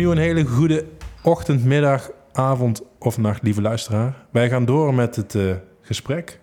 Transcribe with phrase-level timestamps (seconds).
[0.00, 0.84] Opnieuw een hele goede
[1.22, 4.26] ochtend, middag, avond of nacht, lieve luisteraar.
[4.30, 6.40] Wij gaan door met het eh, gesprek.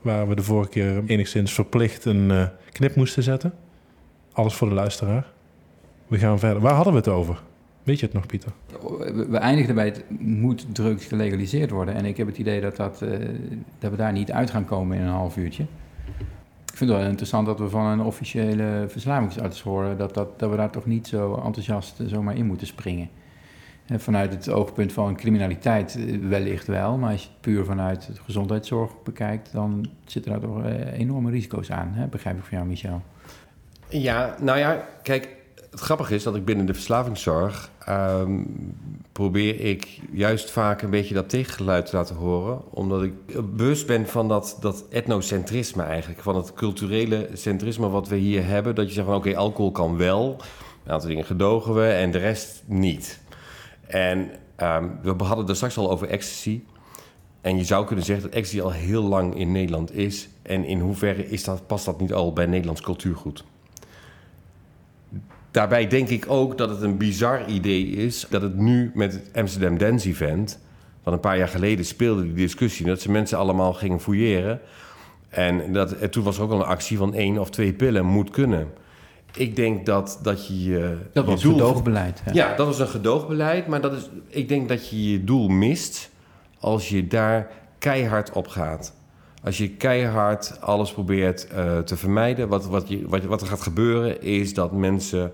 [0.00, 3.52] Waar we de vorige keer enigszins verplicht een eh, knip moesten zetten.
[4.32, 5.32] Alles voor de luisteraar.
[6.06, 6.62] We gaan verder.
[6.62, 7.42] Waar hadden we het over?
[7.82, 8.52] Weet je het nog, Pieter?
[9.28, 11.94] We, eindigden bij het moet drugs gelegaliseerd worden.
[11.94, 13.10] En ik heb het idee dat, dat, eh,
[13.78, 15.64] dat we daar niet uit gaan komen in een half uurtje.
[16.70, 19.98] Ik vind het wel interessant dat we van een officiële verslavingsarts horen...
[19.98, 23.08] dat, dat, dat we daar toch niet zo enthousiast eh, zomaar in moeten springen.
[23.90, 26.98] Eh, Vanuit het oogpunt van criminaliteit eh, wellicht wel...
[26.98, 29.52] maar als je het puur vanuit de gezondheidszorg bekijkt...
[29.52, 32.06] dan zitten daar toch eh, enorme risico's aan, hè?
[32.06, 33.02] begrijp ik van jou, Michel.
[33.88, 35.36] Ja, nou ja, kijk,
[35.70, 38.42] het grappige is dat ik binnen de verslavingszorg ehm,
[39.12, 42.60] probeer ik juist vaak een beetje dat tegengeluid te laten horen.
[42.70, 43.12] Omdat ik
[43.56, 46.20] bewust ben van dat, dat etnocentrisme eigenlijk.
[46.22, 48.74] Van het culturele centrisme wat we hier hebben.
[48.74, 50.36] Dat je zegt van oké, alcohol kan wel.
[50.84, 53.20] Een aantal dingen gedogen we en de rest niet.
[53.86, 56.62] En ehm, we hadden het straks al over ecstasy.
[57.40, 60.28] En je zou kunnen zeggen dat ecstasy al heel lang in Nederland is.
[60.42, 63.44] En in hoeverre is dat, past dat niet al bij Nederlands cultuurgoed?
[65.50, 69.30] Daarbij denk ik ook dat het een bizar idee is dat het nu met het
[69.34, 70.58] Amsterdam Dance Event,
[71.02, 74.60] van een paar jaar geleden speelde die discussie, dat ze mensen allemaal gingen fouilleren.
[75.28, 78.04] En, dat, en toen was er ook al een actie van één of twee pillen
[78.04, 78.68] moet kunnen.
[79.34, 80.96] Ik denk dat, dat je je.
[81.12, 82.22] Dat je was doel- gedoogbeleid.
[82.32, 86.10] Ja, dat was een gedoogbeleid, maar dat is, ik denk dat je je doel mist
[86.58, 88.94] als je daar keihard op gaat.
[89.44, 93.62] Als je keihard alles probeert eh, te vermijden, wat, wat, je, wat, wat er gaat
[93.62, 95.30] gebeuren is dat mensen eh,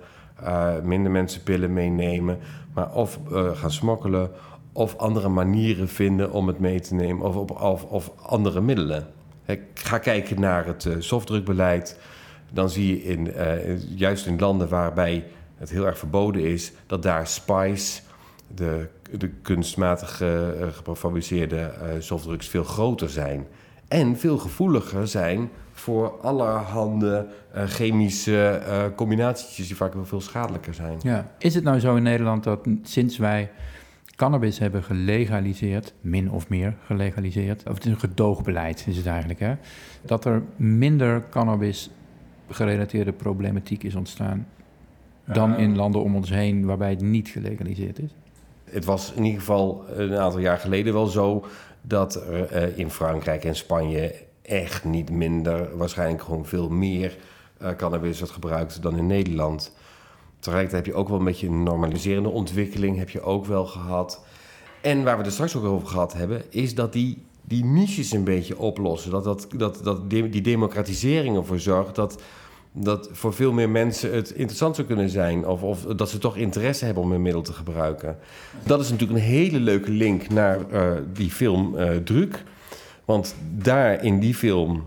[0.82, 2.38] minder mensen pillen meenemen,
[2.74, 4.30] maar of eh, gaan smokkelen
[4.72, 9.06] of andere manieren vinden om het mee te nemen of, op, of, of andere middelen.
[9.44, 11.98] Hè, ga kijken naar het eh, softdrukbeleid.
[12.52, 15.24] Dan zie je in, eh, juist in landen waarbij
[15.56, 18.00] het heel erg verboden is, dat daar spice,
[18.54, 18.88] de,
[19.18, 20.38] de kunstmatig eh,
[20.84, 23.46] gefabriceerde eh, softdrugs, veel groter zijn.
[23.88, 25.50] En veel gevoeliger zijn
[25.86, 30.98] voor allerhande eh, chemische eh combinaties die vaak wel veel schadelijker zijn.
[31.02, 31.30] Ja.
[31.38, 33.50] Is het nou zo in Nederland dat sinds wij
[34.16, 39.40] cannabis hebben gelegaliseerd, min of meer gelegaliseerd, of het is een gedoogbeleid is het eigenlijk,
[39.40, 39.54] hè,
[40.02, 41.90] dat er minder cannabis
[42.50, 44.46] gerelateerde problematiek is ontstaan
[45.24, 48.10] dan in landen om ons heen waarbij het niet gelegaliseerd is?
[48.64, 51.44] Het was in ieder geval een aantal jaar geleden wel zo
[51.82, 57.16] dat er eh, in Frankrijk en Spanje echt niet minder, waarschijnlijk gewoon veel meer
[57.58, 59.72] eh, cannabis wordt gebruikt dan in Nederland.
[60.38, 64.24] Tegelijkertijd heb je ook wel een beetje een normaliserende ontwikkeling, heb je ook wel gehad.
[64.80, 68.24] En waar we het straks ook over gehad hebben, is dat die, die niches een
[68.24, 69.10] beetje oplossen.
[69.10, 72.22] Dat, dat, dat, dat die democratisering ervoor zorgt dat,
[72.72, 75.46] dat voor veel meer mensen het interessant zou kunnen zijn.
[75.46, 78.18] Of, of dat ze toch interesse hebben om een middel te gebruiken.
[78.64, 82.44] Dat is natuurlijk een hele leuke link naar eh, die film eh Druk.
[83.06, 84.86] Want daar in die film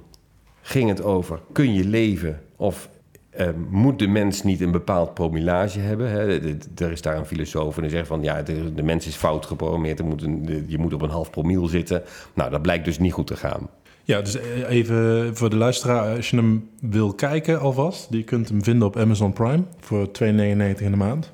[0.61, 2.89] ging het over: kun je leven of
[3.29, 6.09] eh, moet de mens niet een bepaald promillage hebben?
[6.09, 6.39] Hè?
[6.39, 9.07] De- de- Er is daar een filosoof en die zegt van ja, de, de mens
[9.07, 9.99] is fout geprogrammeerd.
[9.99, 12.03] Er moet een, de- je moet op een half promiel zitten.
[12.33, 13.69] Nou, dat blijkt dus niet goed te gaan.
[14.03, 16.15] Ja, dus eh, even voor de luisteraar.
[16.15, 18.07] Als je hem wil kijken alvast.
[18.09, 19.63] Je kunt hem vinden op Amazon Prime.
[19.79, 21.33] Voor 2,99 in de maand.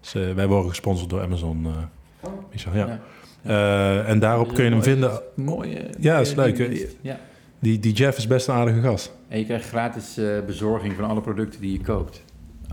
[0.00, 1.66] Dus, eh, wij worden gesponsord door Amazon.
[1.66, 2.86] eh Michel, ja.
[2.86, 3.00] Ja.
[3.44, 5.20] Eh, en daarop kun je hem vinden.
[5.34, 5.80] Mooie.
[6.00, 7.18] Ja, is leuk, Ja.
[7.58, 9.12] Die, die Jeff is best een aardige gast.
[9.28, 12.22] En je krijgt gratis eh, bezorging van alle producten die je koopt.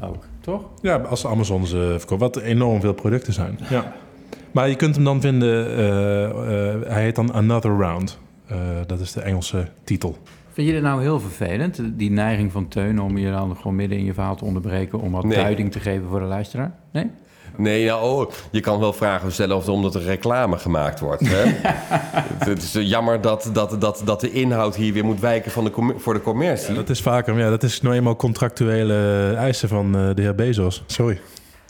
[0.04, 0.66] Ook, toch?
[0.82, 2.22] Ja, als Amazon ze verkoopt.
[2.22, 3.60] Wat enorm veel producten zijn.
[3.70, 3.94] Ja.
[4.52, 5.68] Maar je kunt hem dan vinden...
[5.78, 6.24] eh,
[6.74, 8.20] eh, hij heet dan Another Round.
[8.48, 8.58] Eh,
[8.88, 10.18] dat is de Engelse titel.
[10.54, 13.98] Vind je dit nou heel vervelend, die neiging van Teun om je dan gewoon midden
[13.98, 15.36] in je verhaal te onderbreken om wat Nee.
[15.38, 16.72] duiding te geven voor de luisteraar?
[16.92, 17.10] Nee?
[17.58, 21.22] Nee, oh, je kan wel vragen stellen of omdat er reclame gemaakt wordt.
[21.28, 21.44] Hè?
[22.52, 25.70] het is jammer dat, dat, dat, dat de inhoud hier weer moet wijken van de
[25.72, 26.74] com- voor de commercie.
[26.74, 30.84] Dat is vaker, ja, dat is nou eenmaal contractuele eisen van eh, de heer Bezos.
[30.86, 31.20] Sorry.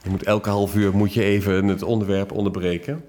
[0.03, 3.03] Je moet elke half uur moet je even het onderwerp onderbreken.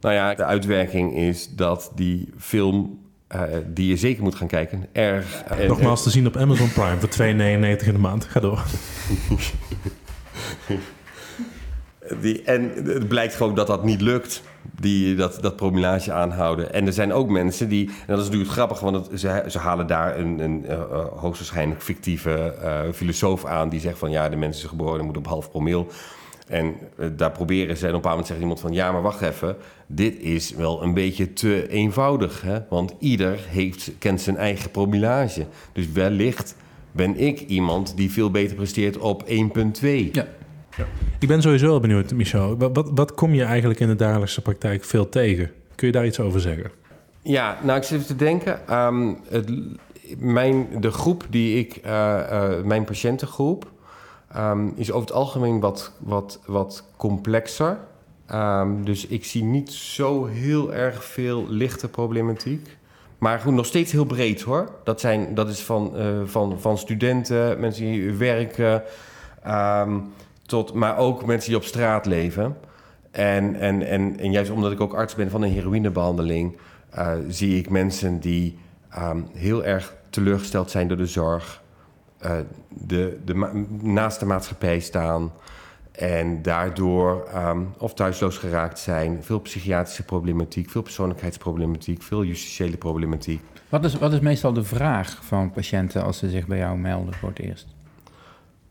[0.00, 4.86] Nou ja, de uitwerking is dat die film eh, die je zeker moet gaan kijken.
[4.92, 5.42] Erg.
[5.42, 8.24] eh, Nogmaals te zien op Amazon Prime voor 2,99 in de maand.
[8.24, 8.62] Ga door.
[12.44, 14.42] En het blijkt gewoon dat dat niet lukt,
[14.80, 16.72] die, dat, dat promillage aanhouden.
[16.72, 19.86] En er zijn ook mensen die, en dat is natuurlijk grappig, want ze, ze halen
[19.86, 24.36] daar een, een eh, eh, hoogstwaarschijnlijk fictieve eh, filosoof aan die zegt van ja, de
[24.36, 25.86] mensen zijn geboren en moeten op half promil.
[26.48, 26.74] En
[27.16, 29.56] daar proberen ze, en op een moment zegt iemand van ja, maar wacht even,
[29.86, 32.42] dit is wel een beetje te eenvoudig.
[32.42, 32.58] Hè?
[32.68, 35.46] Want ieder heeft, kent zijn eigen promillage.
[35.72, 36.56] Dus wellicht
[36.92, 39.86] ben ik iemand die veel beter presteert op 1,2.
[40.12, 40.26] Ja.
[41.18, 42.56] Ik ben sowieso wel benieuwd, Michel.
[42.56, 45.50] Wat, wat, wat kom je eigenlijk in de dagelijkse praktijk veel tegen?
[45.74, 46.70] Kun je daar iets over zeggen?
[47.22, 48.68] Ja, nou, ik zit even te denken.
[48.68, 49.50] ehm, het,
[50.18, 53.70] mijn, de groep die ik, eh, eh, mijn patiëntengroep,
[54.32, 57.78] ehm, is over het algemeen wat, wat, wat complexer.
[58.26, 62.76] Ehm, dus ik zie niet zo heel erg veel lichte problematiek.
[63.18, 64.70] Maar goed, nog steeds heel breed hoor.
[64.84, 68.82] Dat, zijn, dat is van, eh, van, van studenten, mensen die werken,
[69.42, 69.98] ehm,
[70.46, 72.56] tot, maar ook mensen die op straat leven.
[73.10, 76.56] En, en, en, en juist omdat ik ook arts ben van een heroïnebehandeling,
[76.90, 78.58] eh, zie ik mensen die
[78.90, 81.62] ehm, heel erg teleurgesteld zijn door de zorg,
[82.18, 82.36] eh,
[82.68, 85.32] de, de, naast de maatschappij staan
[85.92, 93.42] en daardoor ehm, of thuisloos geraakt zijn, veel psychiatrische problematiek, veel persoonlijkheidsproblematiek, veel justitiële problematiek.
[93.68, 97.14] Wat is, wat is meestal de vraag van patiënten als ze zich bij jou melden
[97.14, 97.66] voor het eerst?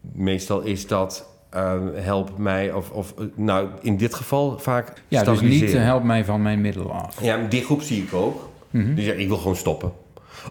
[0.01, 5.23] Meestal is dat eh, help mij, of, of eh, nou in dit geval vaak Ja,
[5.23, 7.21] dus niet eh, help mij van mijn middel af.
[7.21, 8.49] Ja, die groep zie ik ook.
[8.71, 9.91] Die zegt, ik wil gewoon stoppen.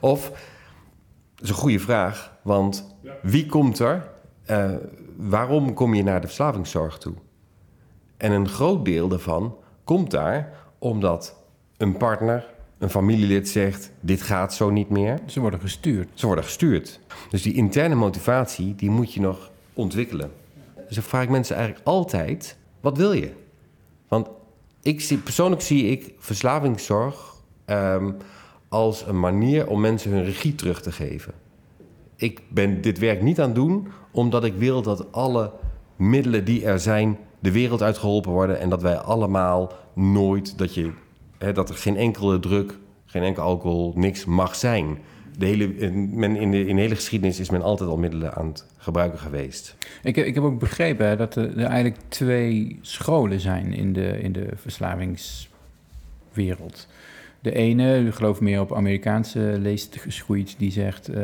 [0.00, 0.28] Of,
[1.34, 4.10] dat is een goede vraag, want wie komt er?
[4.44, 4.70] eh,
[5.16, 7.14] waarom kom je naar de verslavingszorg toe?
[8.16, 11.36] En een groot deel daarvan komt daar omdat
[11.76, 12.46] een partner,
[12.78, 13.92] een familielid zegt...
[14.00, 15.18] dit gaat zo niet meer.
[15.26, 16.08] Ze worden gestuurd.
[16.14, 17.00] Ze worden gestuurd.
[17.30, 20.30] Dus die interne motivatie, die moet je nog ontwikkelen.
[20.92, 23.32] Dus dan vraag ik mensen eigenlijk altijd, wat wil je?
[24.08, 24.28] Want
[24.82, 27.34] ik zie, persoonlijk zie ik verslavingszorg
[27.64, 28.12] ehm,
[28.68, 31.34] als een manier om mensen hun regie terug te geven.
[32.16, 35.52] Ik ben dit werk niet aan doen omdat ik wil dat alle
[35.96, 40.92] middelen die er zijn de wereld uitgeholpen worden en dat wij allemaal nooit, dat, je,
[41.38, 44.98] dat er geen enkele druk, geen enkel alcohol, niks mag zijn.
[45.38, 48.34] De hele, in- men, in, de, in de hele geschiedenis is men altijd al middelen
[48.34, 49.76] aan het gebruiken geweest.
[50.02, 53.92] Ik, heb- ik heb ook begrepen hè, dat er, er eigenlijk twee scholen zijn in
[53.92, 56.88] de, in de verslavingswereld.
[57.40, 61.08] De ene, ik geloof meer op Amerikaanse leest geschoeid, die zegt...
[61.08, 61.22] eh,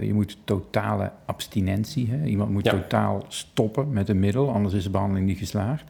[0.00, 2.24] je moet totale abstinentie, hè?
[2.26, 2.70] iemand moet Ja.
[2.70, 4.52] totaal stoppen met een middel...
[4.52, 5.84] anders is de behandeling niet geslaagd.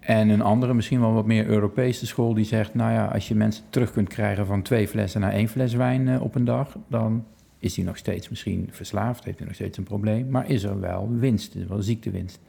[0.00, 2.74] En een andere, misschien wel wat meer Europese school, die zegt...
[2.74, 6.08] nou ja, als je mensen terug kunt krijgen van twee flessen naar één fles wijn
[6.08, 6.76] eh, op een dag...
[6.88, 7.24] dan
[7.58, 10.28] is hij nog steeds misschien verslaafd, heeft hij nog steeds een probleem...
[10.30, 12.40] maar is er wel winst, is er wel ziektewinst.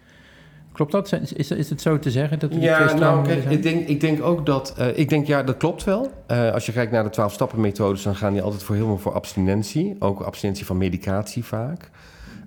[0.71, 1.11] Klopt dat?
[1.35, 4.23] Is, is, het zo te zeggen dat die Ja, nou, kijk, ik denk, ik denk
[4.23, 4.73] ook dat...
[4.77, 6.11] eh, ik denk, ja, dat klopt wel.
[6.27, 8.03] Eh, als je kijkt naar de 12-stappen-methodes...
[8.03, 9.95] dan gaan die altijd voor helemaal voor abstinentie.
[9.99, 11.89] Ook abstinentie van medicatie vaak.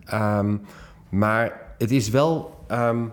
[0.04, 0.56] Ehm,
[1.08, 2.54] maar het is wel...
[2.66, 3.04] ehm,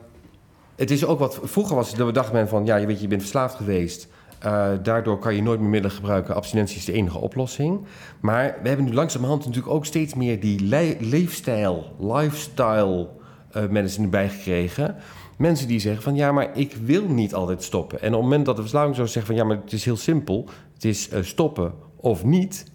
[0.75, 1.39] het is ook wat...
[1.43, 2.65] Vroeger was dat we dachten men van...
[2.65, 4.07] ja, je weet, je bent verslaafd geweest...
[4.39, 6.35] Eh, daardoor kan je nooit meer middelen gebruiken.
[6.35, 7.85] Abstinentie is de enige oplossing.
[8.19, 13.07] Maar we hebben nu langzamerhand natuurlijk ook steeds meer die le- leefstijl, lifestyle
[13.51, 14.95] eh medicine erbij gekregen.
[15.37, 18.01] Mensen die zeggen van ja, maar ik wil niet altijd stoppen.
[18.01, 19.97] En op het moment dat de verslaving zou zeggen van ja, maar het is heel
[19.97, 20.49] simpel.
[20.73, 22.71] Het is eh, stoppen of niet.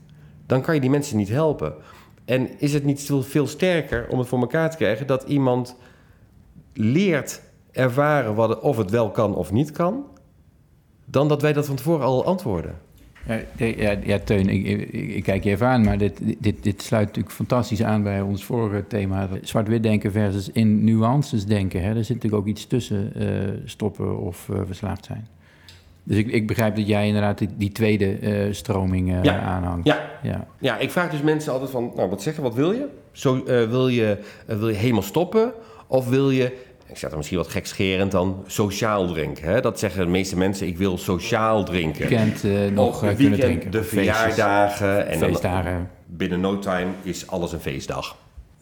[0.46, 1.74] Dan kan je die mensen niet helpen.
[2.24, 5.76] En is het niet veel sterker om het voor elkaar te krijgen dat iemand
[6.72, 7.42] leert
[7.76, 10.04] ervaren wat of het wel kan of niet kan,
[11.04, 12.74] dan dat wij dat van tevoren al antwoorden.
[13.26, 16.82] Ja, ja, ja Teun, ik, ik, ik kijk je even aan, maar dit, dit, dit
[16.82, 19.28] sluit natuurlijk fantastisch aan bij ons vorige thema.
[19.42, 21.82] Zwart-wit denken versus in nuances denken.
[21.82, 21.88] Hè.
[21.88, 23.26] Er zit natuurlijk ook iets tussen eh,
[23.64, 25.28] stoppen of eh, verslaafd zijn.
[26.02, 29.40] Dus ik, ik begrijp dat jij inderdaad die, die tweede eh, stroming Ja.
[29.40, 29.86] aanhangt.
[29.86, 30.46] Ja, Ja.
[30.58, 32.86] Ja, ik vraag dus mensen altijd van, nou, wat zeggen, wat wil je?
[33.12, 35.52] Zo, wil, je wil je helemaal stoppen?
[35.86, 36.56] Of wil je,
[36.88, 39.48] ik zeg dan misschien wat gekscherend dan, sociaal drinken?
[39.48, 39.60] Hè?
[39.60, 42.08] Dat zeggen de meeste mensen, ik wil sociaal drinken.
[42.08, 43.70] Weekend eh, nog eh, het kunnen drinken.
[43.70, 45.06] de verjaardagen.
[45.06, 45.90] En dan, feestdagen.
[46.06, 48.16] binnen no time is alles een feestdag.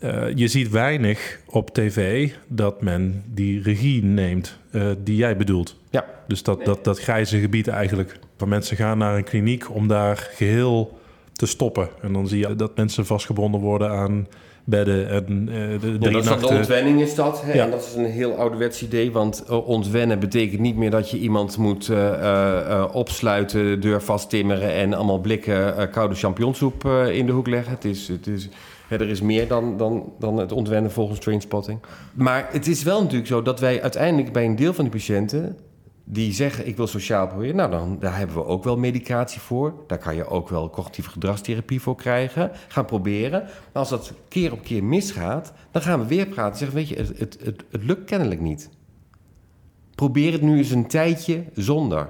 [0.04, 5.76] Eh, je ziet weinig op tv dat men die regie neemt eh, die jij bedoelt.
[5.90, 6.04] Ja.
[6.26, 8.19] Dus dat, dat, dat grijze gebied eigenlijk.
[8.37, 10.99] Waar mensen gaan naar een kliniek om daar geheel
[11.33, 11.88] te stoppen.
[12.02, 14.26] En dan zie je dat mensen vastgebonden worden aan
[14.64, 17.42] bedden en eh, de Ja, dat is de ontwenning is dat.
[17.42, 17.52] Hè?
[17.52, 17.64] Ja.
[17.64, 19.12] En dat is een heel ouderwets idee.
[19.12, 24.02] Want eh, ontwennen betekent niet meer dat je iemand moet eh, eh, opsluiten, de deur
[24.02, 27.73] vasttimmeren en allemaal blikken koude champignonsoep in de hoek leggen.
[27.73, 28.49] Het is, het is,
[28.88, 31.80] hè, er is meer dan, dan, dan het ontwennen volgens Trainspotting.
[32.14, 35.56] Maar het is wel natuurlijk zo dat wij uiteindelijk bij een deel van die patiënten
[36.04, 39.75] die zeggen ik wil sociaal proberen, nou dan daar hebben we ook wel medicatie voor.
[39.87, 42.50] Daar kan je ook wel cognitieve gedragstherapie voor krijgen.
[42.68, 43.42] Gaan proberen.
[43.42, 46.58] Maar als dat keer op keer misgaat, dan gaan we weer praten.
[46.58, 48.70] Zeggen weet je, het, het, het, het lukt kennelijk niet.
[49.94, 52.08] Probeer het nu eens een tijdje zonder.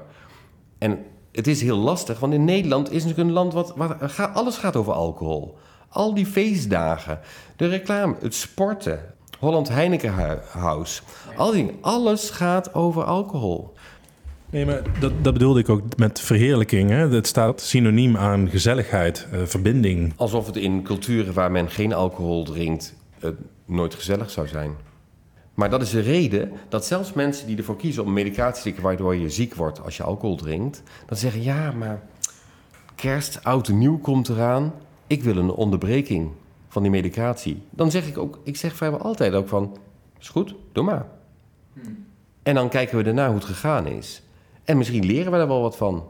[0.79, 0.99] En
[1.33, 4.77] het is heel lastig, want in Nederland is natuurlijk een land wat, wat alles gaat
[4.77, 5.59] over alcohol.
[5.89, 7.21] Al die feestdagen,
[7.57, 11.03] de reclame, het sporten, Holland Heineken House,
[11.37, 13.75] al die, alles gaat over alcohol.
[14.55, 16.91] Nee, maar dat, dat bedoelde ik ook met verheerlijking.
[16.91, 17.09] Hè?
[17.09, 20.13] Het staat synoniem aan gezelligheid, eh, verbinding.
[20.17, 23.31] Alsof het in culturen waar men geen alcohol drinkt eh,
[23.65, 24.75] nooit gezellig zou zijn.
[25.55, 28.83] Maar dat is de reden dat zelfs mensen die ervoor kiezen om medicatie te slikken
[28.83, 32.03] waardoor je ziek wordt als je alcohol drinkt, dan zeggen ja, maar
[32.95, 34.73] kerst, oud en nieuw komt eraan.
[35.07, 36.31] Ik wil een onderbreking
[36.69, 37.63] van die medicatie.
[37.71, 39.77] Dan zeg ik ook, ik zeg vrijwel altijd ook van,
[40.21, 41.07] is goed, doe maar.
[42.43, 44.23] En dan kijken we daarna hoe het gegaan is.
[44.65, 46.05] En misschien leren we er wel wat van.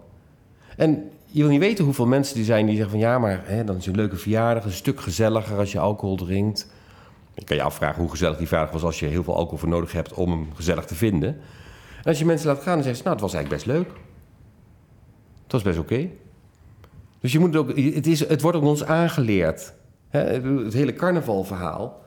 [0.76, 3.64] En je wil niet weten hoeveel mensen die zijn die zeggen van ja, maar hè,
[3.64, 6.72] dan is een leuke verjaardag een stuk gezelliger als je alcohol drinkt.
[7.34, 9.68] Je kan je afvragen hoe gezellig die verjaardag was als je heel veel alcohol voor
[9.68, 11.28] nodig hebt om hem gezellig te vinden.
[11.96, 14.00] En als je mensen laat gaan, dan zeggen ze, nou, het was eigenlijk best leuk.
[15.42, 16.08] Het was best oké.
[17.20, 19.74] Dus je moet het ook, het, is, het wordt ook ons aangeleerd.
[20.08, 22.02] Hè, het hele carnavalverhaal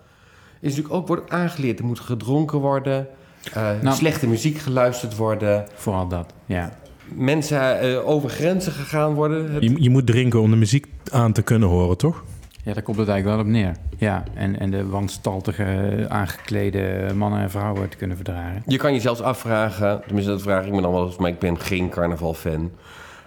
[0.60, 1.80] is natuurlijk ook wordt aangeleerd.
[1.80, 3.08] Er moet gedronken worden,
[3.54, 6.78] eh, Nou- slechte muziek geluisterd worden, Vooral dat, ja.
[7.16, 9.52] mensen eh, over grenzen gegaan worden.
[9.54, 12.24] Het- Je, je moet drinken om de muziek aan te kunnen horen, toch?
[12.64, 13.76] Ja, daar komt het eigenlijk wel op neer.
[13.98, 18.64] Ja, en, en de wanstaltige, aangeklede mannen en vrouwen te kunnen verdragen.
[18.66, 21.40] Je kan je zelfs afvragen, tenminste dat vraag ik me dan wel eens, maar ik
[21.40, 22.72] ben geen carnaval-fan.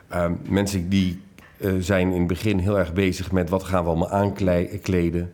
[0.08, 1.22] Ehm, mensen die
[1.58, 5.32] eh, zijn in het begin heel erg bezig met wat gaan we allemaal aankleden.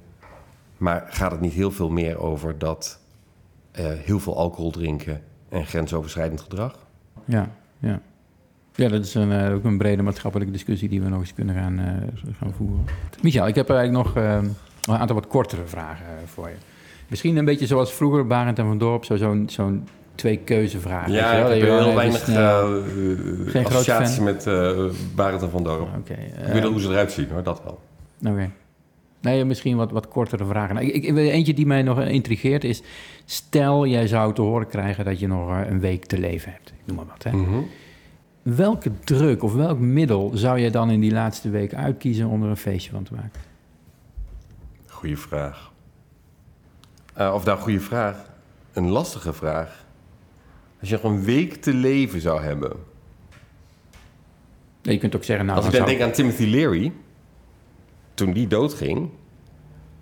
[0.77, 2.99] Maar gaat het niet heel veel meer over dat
[3.77, 6.79] eh, heel veel alcohol drinken en grensoverschrijdend gedrag?
[7.25, 8.01] Ja, ja.
[8.75, 11.55] Ja, dat is een, eh, ook een brede maatschappelijke discussie die we nog eens kunnen
[11.55, 11.87] gaan, eh,
[12.39, 12.85] gaan voeren.
[13.23, 14.15] Michael, ik heb eigenlijk nog
[14.87, 16.55] een aantal wat kortere vragen voor je.
[17.09, 21.13] Misschien een beetje zoals vroeger Barend en Van Dorp, zo- zo'n zo'n twee keuzevragen.
[21.13, 21.53] wel?
[21.53, 25.89] ik heb heel weinig Geen grote associatie met eh Barend en Van Dorp.
[25.99, 26.13] Oké.
[26.47, 27.81] ik weet wel hoe ze eruit zien hoor, dat wel.
[28.33, 28.51] Oké.
[29.21, 30.75] Nee, misschien wat, wat kortere vragen.
[30.75, 32.83] Nou, ik, ik, eentje die mij nog intrigeert is...
[33.25, 36.69] stel jij zou te horen krijgen dat je nog eh, een week te leven hebt.
[36.69, 37.23] Ik noem maar wat.
[37.23, 37.33] Hè.
[37.33, 37.61] Mhm.
[38.43, 42.27] Welke druk of welk middel zou je dan in die laatste week uitkiezen...
[42.27, 43.41] om er een feestje van te maken?
[44.87, 45.73] Goeie vraag.
[47.15, 48.31] Eh, of nou, goede vraag.
[48.73, 49.85] Een lastige vraag.
[50.81, 52.73] Als je nog een week te leven zou hebben.
[54.83, 55.47] Nee, je kunt ook zeggen...
[55.47, 56.93] Nou, Als ik dan dan zou- denk aan Timothy Leary.
[58.17, 59.09] Toen die doodging,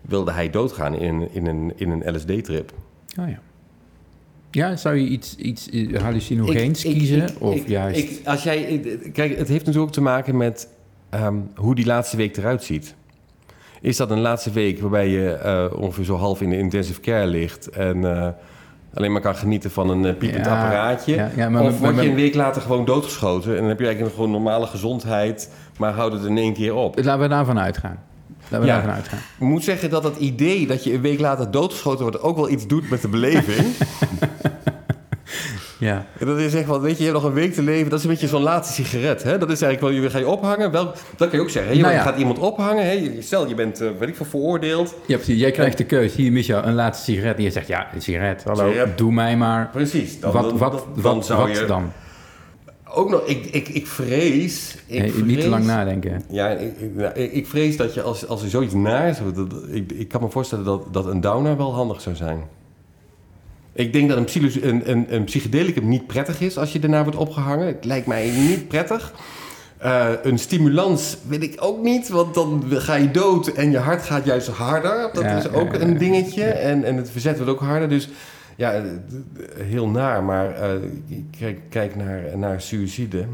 [0.00, 2.72] wilde hij doodgaan in, in een, in een LSD-trip.
[3.20, 3.38] Oh ja.
[4.50, 7.40] Ja, zou je iets, iets eh, hallucinogeens kiezen?
[7.40, 7.98] of juist...
[7.98, 8.80] ik- als jij,
[9.12, 10.68] kijk, het heeft natuurlijk ook te maken met
[11.10, 12.94] ehm, hoe die laatste week eruit ziet.
[13.80, 17.26] Is dat een laatste week waarbij je eh, ongeveer zo half in de intensive care
[17.26, 18.28] ligt en eh,
[18.94, 21.14] alleen maar kan genieten van een eh, piepend Ja, apparaatje?
[21.14, 23.84] ja, ja, maar- of word je een week later gewoon doodgeschoten en dan heb je
[23.86, 26.96] eigenlijk gewoon normale gezondheid, maar houdt het in één keer op?
[27.02, 27.98] Laten we daarvan uitgaan.
[28.42, 29.18] Laten we daarvan uitgaan.
[29.38, 32.50] Ik moet zeggen dat het idee dat je een week later doodgeschoten wordt ook wel
[32.50, 33.66] iets doet met de beleving.
[35.78, 36.06] Ja.
[36.18, 37.90] En dat is echt wel, weet je, je hebt nog een week te leven.
[37.90, 39.22] Dat is een beetje zo'n laatste sigaret.
[39.22, 39.38] Hè?
[39.38, 40.70] Dat is eigenlijk wel, je ga je ophangen.
[40.70, 40.84] Wel,
[41.16, 41.70] dat kan je ook zeggen.
[41.72, 41.76] Hè?
[41.76, 42.02] Je Nou ja.
[42.02, 42.84] gaat iemand ophangen.
[42.86, 43.16] Hè?
[43.20, 44.94] Stel, je bent, eh, weet ik veel, veroordeeld.
[45.06, 45.40] Ja, precies.
[45.40, 46.14] Jij krijgt de keus.
[46.14, 47.36] Hier, Michel, een laatste sigaret.
[47.36, 48.44] En je zegt, ja, een sigaret.
[48.44, 48.98] Hallo, Sigaret.
[48.98, 49.68] doe mij maar.
[49.72, 50.20] Precies.
[50.20, 51.64] Dan, wat, dan, wat, dan, wat, zou wat je...
[51.66, 51.92] dan?
[52.96, 54.76] Ook nog, ik, ik, ik vrees...
[54.86, 56.22] Ik Nee, vrees niet te lang nadenken.
[56.30, 56.72] Ja, ik,
[57.14, 59.18] ik, ik- vrees dat je als, als er zoiets naar is...
[59.34, 62.38] Dat, dat- ik, ik kan me voorstellen dat, dat een downer wel handig zou zijn.
[63.76, 67.18] Ik denk dat een, een, een, een psychedelicum niet prettig is als je daarna wordt
[67.18, 67.66] opgehangen.
[67.66, 69.12] Het lijkt mij niet prettig.
[69.78, 74.02] Eh, een stimulans weet ik ook niet, want dan ga je dood en je hart
[74.02, 75.10] gaat juist harder.
[75.12, 76.40] Dat Ja, is ook ja, een dingetje.
[76.44, 76.50] ja.
[76.50, 77.88] En, en het verzet wordt ook harder.
[77.88, 78.08] Dus
[78.56, 78.82] ja, eh,
[79.64, 80.22] heel naar.
[80.24, 80.70] Maar eh,
[81.38, 83.26] kijk, kijk naar, naar suïcide.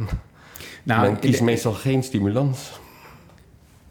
[0.82, 2.80] Nou, Men kiest de- meestal geen stimulans.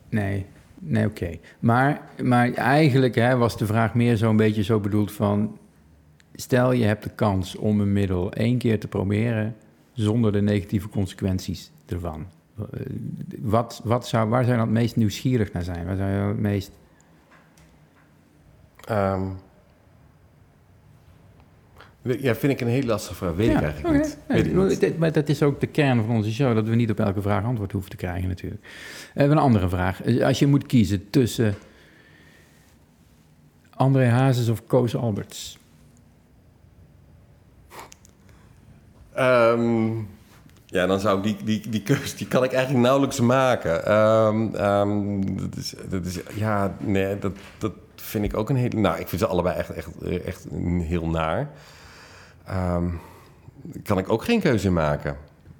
[0.09, 0.45] Nee,
[0.79, 1.29] nee oké.
[1.59, 5.57] Maar, maar eigenlijk hè, was de vraag meer zo'n beetje zo bedoeld van...
[6.41, 9.55] stel je hebt de kans om een middel één keer te proberen...
[9.93, 12.25] zonder de negatieve consequenties ervan.
[12.57, 12.63] Eh,
[13.39, 15.85] Wat, wat zou, waar zou je dan het meest nieuwsgierig naar zijn?
[15.85, 16.71] Waar zou je het meest...
[18.85, 19.21] Ehm,
[22.01, 23.35] ja, vind ik een hele lastige vraag.
[23.35, 24.17] Weet ik eigenlijk niet.
[24.27, 24.79] Ja, Weet ik niet.
[24.79, 27.21] dit- Maar dat is ook de kern van onze show, dat we niet op elke
[27.21, 28.61] vraag antwoord hoeven te krijgen natuurlijk.
[29.13, 30.01] We hebben een andere vraag.
[30.21, 31.55] Als je moet kiezen tussen
[33.69, 35.58] André Hazes of Koos Alberts.
[39.19, 39.89] Ehm,
[40.65, 43.85] ja, dan zou ik die, die, die keuze, die kan ik eigenlijk nauwelijks maken.
[43.85, 48.79] Ehm, ehm, dat is, dat is, ja, nee, dat, dat vind ik ook een hele...
[48.79, 49.87] Nou, ik vind ze allebei echt, echt,
[50.25, 50.47] echt
[50.81, 51.49] heel naar.
[52.45, 52.81] Daar
[53.83, 55.15] kan ik ook geen keuze in maken.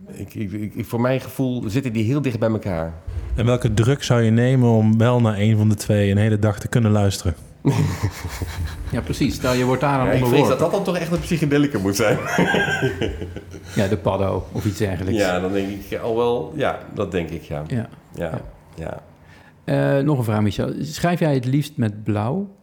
[0.08, 2.94] Ik, ik, ik, voor mijn gevoel zitten die heel dicht bij elkaar.
[3.36, 6.40] En welke druk zou je nemen om wel naar een van de twee een hele
[6.40, 7.36] dag te kunnen luisteren?
[8.92, 9.36] Ja, precies.
[9.36, 11.80] Stel, je wordt daar aan Ja, ik vrees dat dat dan toch echt een psychedelica
[11.80, 12.18] moet zijn.
[13.76, 15.20] Ja, de paddo of iets dergelijks.
[15.20, 16.54] Ja, dan denk ik al wel...
[16.56, 17.64] Ja, dat denk ik, ja.
[17.68, 17.90] Ja.
[18.14, 18.42] Ja,
[18.76, 19.04] ja.
[19.64, 20.74] Eh, nog een vraag, Michel.
[20.82, 22.56] Schrijf jij het liefst met blauw?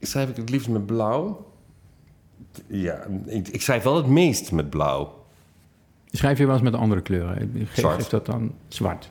[0.00, 1.46] Schrijf ik het liefst met blauw?
[2.66, 5.24] Ja, ik, ik schrijf wel het meest met blauw.
[6.10, 7.52] Schrijf je wel eens met andere kleuren?
[7.54, 7.94] Geef, Zwart.
[7.96, 9.10] geef dat dan zwart.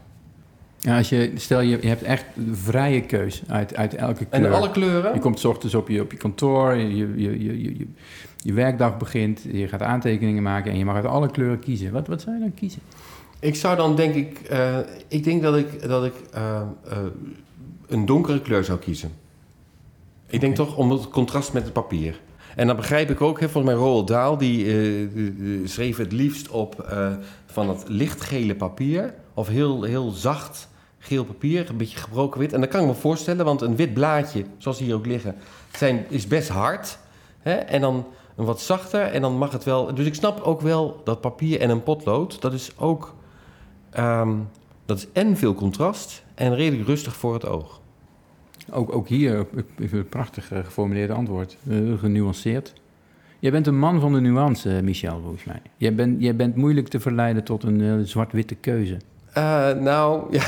[0.79, 4.45] Ja, als je, stel, je, je hebt echt vrije keus uit, uit elke kleur.
[4.45, 5.13] En alle kleuren?
[5.13, 7.87] Je komt 's ochtends op je, op je kantoor, je, je, je, je, je,
[8.37, 11.91] je werkdag begint, je gaat aantekeningen maken en je mag uit alle kleuren kiezen.
[11.91, 12.81] Wat, wat zou je dan kiezen?
[13.39, 14.39] Ik zou dan denk ik...
[14.39, 16.97] eh, ik denk dat ik, dat ik eh, eh,
[17.87, 19.11] een donkere kleur zou kiezen.
[20.27, 22.19] Ik denk toch om het contrast met het papier.
[22.55, 24.37] En dan begrijp ik ook, hè, volgens mij Roald Dahl...
[24.37, 26.93] die, schreef het liefst op
[27.45, 29.13] van het lichtgele papier...
[29.33, 30.68] of heel, heel zacht
[30.99, 32.53] geel papier, een beetje gebroken wit.
[32.53, 35.35] En dat kan ik me voorstellen, want een wit blaadje, zoals hier ook liggen...
[35.75, 36.99] Zijn, is best hard.
[37.39, 37.53] Hè?
[37.53, 39.93] En dan een wat zachter en dan mag het wel...
[39.93, 42.41] Dus ik snap ook wel dat papier en een potlood...
[42.41, 43.15] dat is ook...
[43.89, 44.35] ehm,
[44.85, 47.81] dat is en veel contrast en redelijk rustig voor het oog.
[48.71, 49.45] Ook, ook hier
[49.77, 52.73] een prachtig eh, geformuleerd antwoord, Eh, genuanceerd.
[53.39, 55.61] Jij bent een man van de nuance, eh, Michel, volgens mij.
[55.77, 58.97] Jij, bent jij bent moeilijk te verleiden tot een zwart-witte keuze.
[59.33, 60.43] Eh, nou, ja.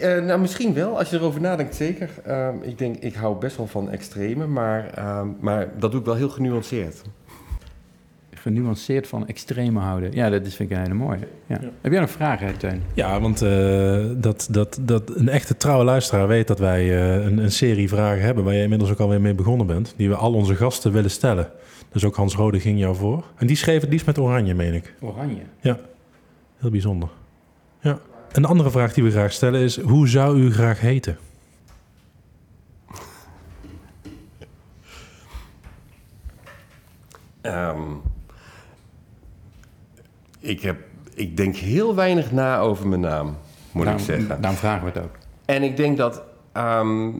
[0.00, 2.10] Eh, nou, misschien wel, als je erover nadenkt, zeker.
[2.24, 6.06] Ehm, ik denk, ik hou best wel van extreme, maar, ehm, maar dat doe ik
[6.06, 7.02] wel heel genuanceerd.
[8.34, 10.12] Genuanceerd van extreme houden.
[10.12, 11.18] Ja, dat is, vind ik een hele mooie.
[11.46, 11.60] Ja.
[11.80, 12.82] Heb jij nog vragen, Teun?
[12.94, 17.38] Ja, want eh, dat, dat, dat een echte trouwe luisteraar weet dat wij eh, een,
[17.38, 18.44] een serie vragen hebben...
[18.44, 19.94] waar je inmiddels ook alweer mee begonnen bent...
[19.96, 21.50] die we al onze gasten willen stellen.
[21.92, 23.24] Dus ook Hans Rode ging jou voor.
[23.36, 24.94] En die schreef het liefst met oranje, meen ik.
[25.00, 25.42] Oranje.
[26.64, 27.08] Heel bijzonder.
[27.80, 27.98] Ja.
[28.32, 29.80] Een andere vraag die we graag stellen is...
[29.80, 31.18] hoe zou u graag heten?
[37.40, 37.80] Ehm,
[40.40, 40.78] ik, heb,
[41.14, 43.36] ik denk heel weinig na over mijn naam,
[43.72, 44.28] moet Daarom- ik zeggen.
[44.40, 45.16] Daarom vragen we het ook.
[45.44, 46.22] En ik denk dat...
[46.52, 47.10] ehm,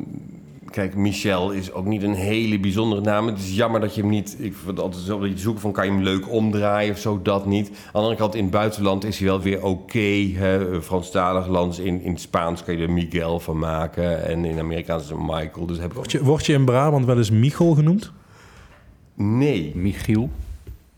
[0.75, 3.27] kijk, Michel is ook niet een hele bijzondere naam.
[3.27, 4.37] Het is jammer dat je hem niet...
[4.39, 5.73] Ik vind het altijd zo dat je zoekt van...
[5.73, 7.69] kan je hem leuk omdraaien of zo, dat niet.
[7.69, 10.31] Aan de andere kant, in het buitenland is hij wel weer oké.
[10.35, 10.83] hè.
[10.83, 14.27] Franstalig land, in, in het Spaans kan je er Miguel van maken.
[14.27, 15.67] En in Amerikaans is het Michael.
[15.67, 15.97] Dus heb ik...
[15.97, 18.13] Word je, word je in Brabant wel eens Michel genoemd?
[19.15, 19.73] Nee.
[19.75, 20.31] Michiel.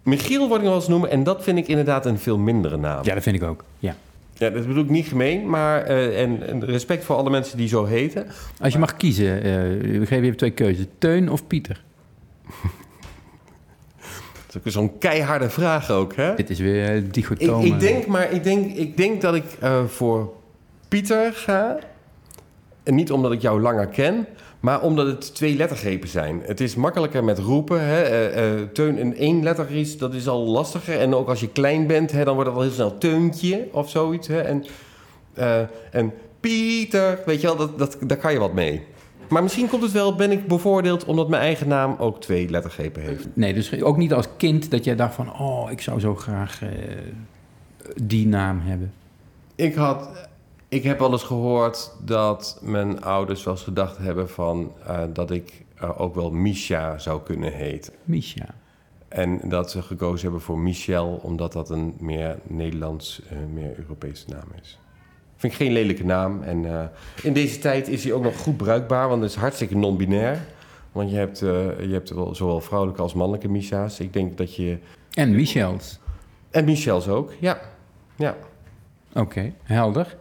[0.03, 1.11] Michiel wordt ik nog wel eens noemen.
[1.11, 3.05] En dat vind ik inderdaad een veel mindere naam.
[3.05, 3.65] Ja, dat vind ik ook.
[3.79, 3.97] Ja.
[4.39, 7.69] Ja, dat bedoel ik niet gemeen, maar eh, en, en respect voor alle mensen die
[7.69, 8.27] zo heten.
[8.61, 9.53] Als je mag kiezen, eh,
[9.99, 10.87] we geven je twee keuzes.
[10.99, 11.85] Teun of Pieter?
[14.47, 16.35] Dat is ook zo'n keiharde vraag ook, hè?
[16.35, 17.65] Dit is weer eh, Ik, dichotoom.
[17.65, 19.45] ik denk maar, ik denk, ik denk dat ik
[19.87, 20.33] voor
[20.89, 21.79] Pieter ga.
[22.83, 24.27] En niet omdat ik jou langer ken,
[24.67, 26.43] maar omdat het twee lettergrepen zijn.
[26.45, 27.87] Het is makkelijker met roepen.
[27.87, 28.03] Hè?
[28.03, 31.01] eh, eh, teun in één letter is, dat is al lastiger.
[31.01, 33.91] En ook als je klein bent, hè, dan wordt het wel heel snel Teuntje of
[33.91, 34.29] zoiets.
[34.29, 34.41] Hè?
[34.41, 34.65] En,
[35.35, 38.83] eh, en Pieter, weet je wel, dat, dat, daar kan je wat mee.
[39.29, 43.03] Maar misschien komt het wel, ben ik bevoordeeld omdat mijn eigen naam ook twee lettergrepen
[43.03, 43.27] heeft.
[43.33, 45.39] Nee, dus ook niet als kind dat jij dacht van...
[45.39, 46.61] oh, ik zou zo graag
[48.03, 48.93] die naam hebben.
[49.55, 50.29] Ik, had,
[50.69, 55.31] ik heb wel eens gehoord dat mijn ouders wel eens gedacht hebben van eh, dat
[55.31, 57.93] ik eh, ook wel Misha zou kunnen heten.
[58.05, 58.55] Misha.
[59.09, 64.25] En dat ze gekozen hebben voor Michel, omdat dat een meer Nederlands, eh, meer Europese
[64.29, 64.79] naam is.
[65.37, 66.43] Vind ik geen lelijke naam.
[66.43, 66.91] En
[67.23, 70.41] in deze tijd is hij ook nog goed bruikbaar, want het is hartstikke non-binair.
[70.93, 74.01] Want je hebt, je hebt wel zowel vrouwelijke als mannelijke Misha's.
[74.01, 74.79] Ik denk dat je...
[75.11, 75.99] En Michels.
[76.51, 77.61] En Michels ook, ja.
[78.17, 78.37] Ja.
[79.15, 80.17] Oké, helder.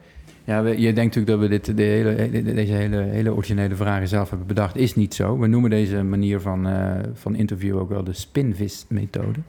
[0.46, 3.76] Ja, we, je denkt natuurlijk dat we dit, de hele, de- deze hele, hele originele
[3.76, 4.76] vragen zelf hebben bedacht.
[4.78, 5.40] Is niet zo.
[5.40, 9.40] We noemen deze manier van, eh, van interview ook wel de spinvis-methode.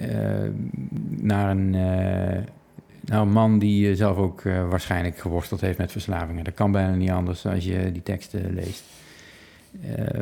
[0.00, 0.08] Eh,
[1.20, 2.38] naar een, eh,
[3.00, 6.44] Nou, een man die zelf ook waarschijnlijk geworsteld heeft met verslavingen.
[6.44, 8.82] Dat kan bijna niet anders als je die teksten leest.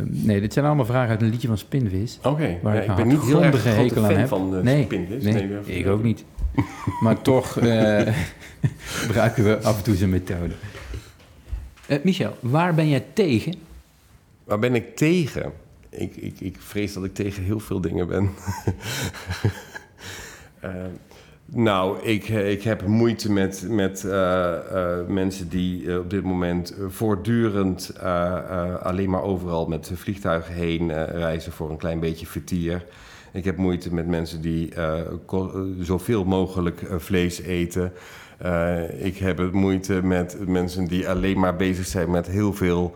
[0.04, 2.18] Nee, dit zijn allemaal vragen uit een liedje van Spinvis.
[2.22, 4.28] Oké, ja, ik ben niet heel erg grote aan fan heb.
[4.28, 5.24] van uh, Nee, Spinvis.
[5.24, 6.24] nee, ik ook niet.
[7.02, 8.14] maar toch eh,
[9.02, 10.54] gebruiken we af en toe zijn methode.
[11.86, 13.54] Eh, Michel, waar ben jij tegen?
[14.44, 15.52] Waar ben ik tegen?
[15.90, 18.30] Ik, ik, ik vrees dat ik tegen heel veel dingen ben.
[20.60, 20.72] Eh,
[21.44, 27.88] nou, ik, ik heb moeite met, met eh, eh, mensen die op dit moment voortdurend
[27.88, 32.84] eh, eh, alleen maar overal met vliegtuigen heen eh, reizen voor een klein beetje vertier.
[33.32, 35.00] Ik heb moeite met mensen die eh,
[35.80, 37.92] zoveel mogelijk eh, vlees eten.
[38.38, 42.94] Eh, ik heb moeite met mensen die alleen maar bezig zijn met heel veel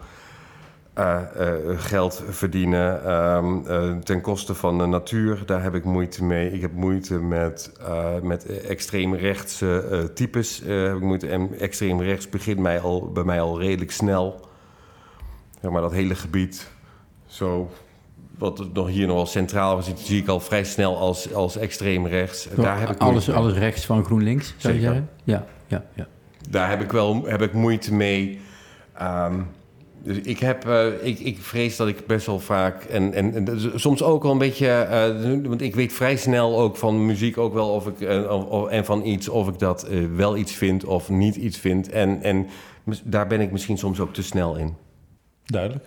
[1.76, 5.42] geld verdienen ehm, eh, ten koste van de natuur.
[5.46, 6.52] Daar heb ik moeite mee.
[6.52, 7.72] Ik heb moeite met,
[8.22, 10.62] met extreemrechtse types.
[10.66, 11.28] heb moeite.
[11.28, 14.48] En extreem rechts begint mij al, bij mij al redelijk snel.
[15.70, 16.70] Maar dat hele gebied,
[17.26, 17.70] zo,
[18.40, 22.06] wat nog hier nog wel centraal zit, zie ik al vrij snel als, als extreem
[22.06, 22.48] rechts.
[22.56, 23.36] Daar heb ik alles, mee.
[23.36, 25.08] alles rechts van GroenLinks, zou je zeggen?
[25.24, 26.06] Ja, ja, ja.
[26.50, 28.40] daar heb ik wel heb ik moeite mee.
[28.94, 29.40] Ehm,
[30.02, 32.84] dus ik, heb, eh, ik, ik vrees dat ik best wel vaak...
[32.84, 34.68] En, en, en soms ook wel een beetje...
[34.68, 38.00] eh, want ik weet vrij snel ook van muziek ook wel of ik...
[38.00, 41.88] eh, of- en van iets of ik dat wel iets vind of niet iets vind.
[41.88, 42.46] En, en
[43.04, 44.74] daar ben ik misschien soms ook te snel in.
[45.44, 45.84] Duidelijk.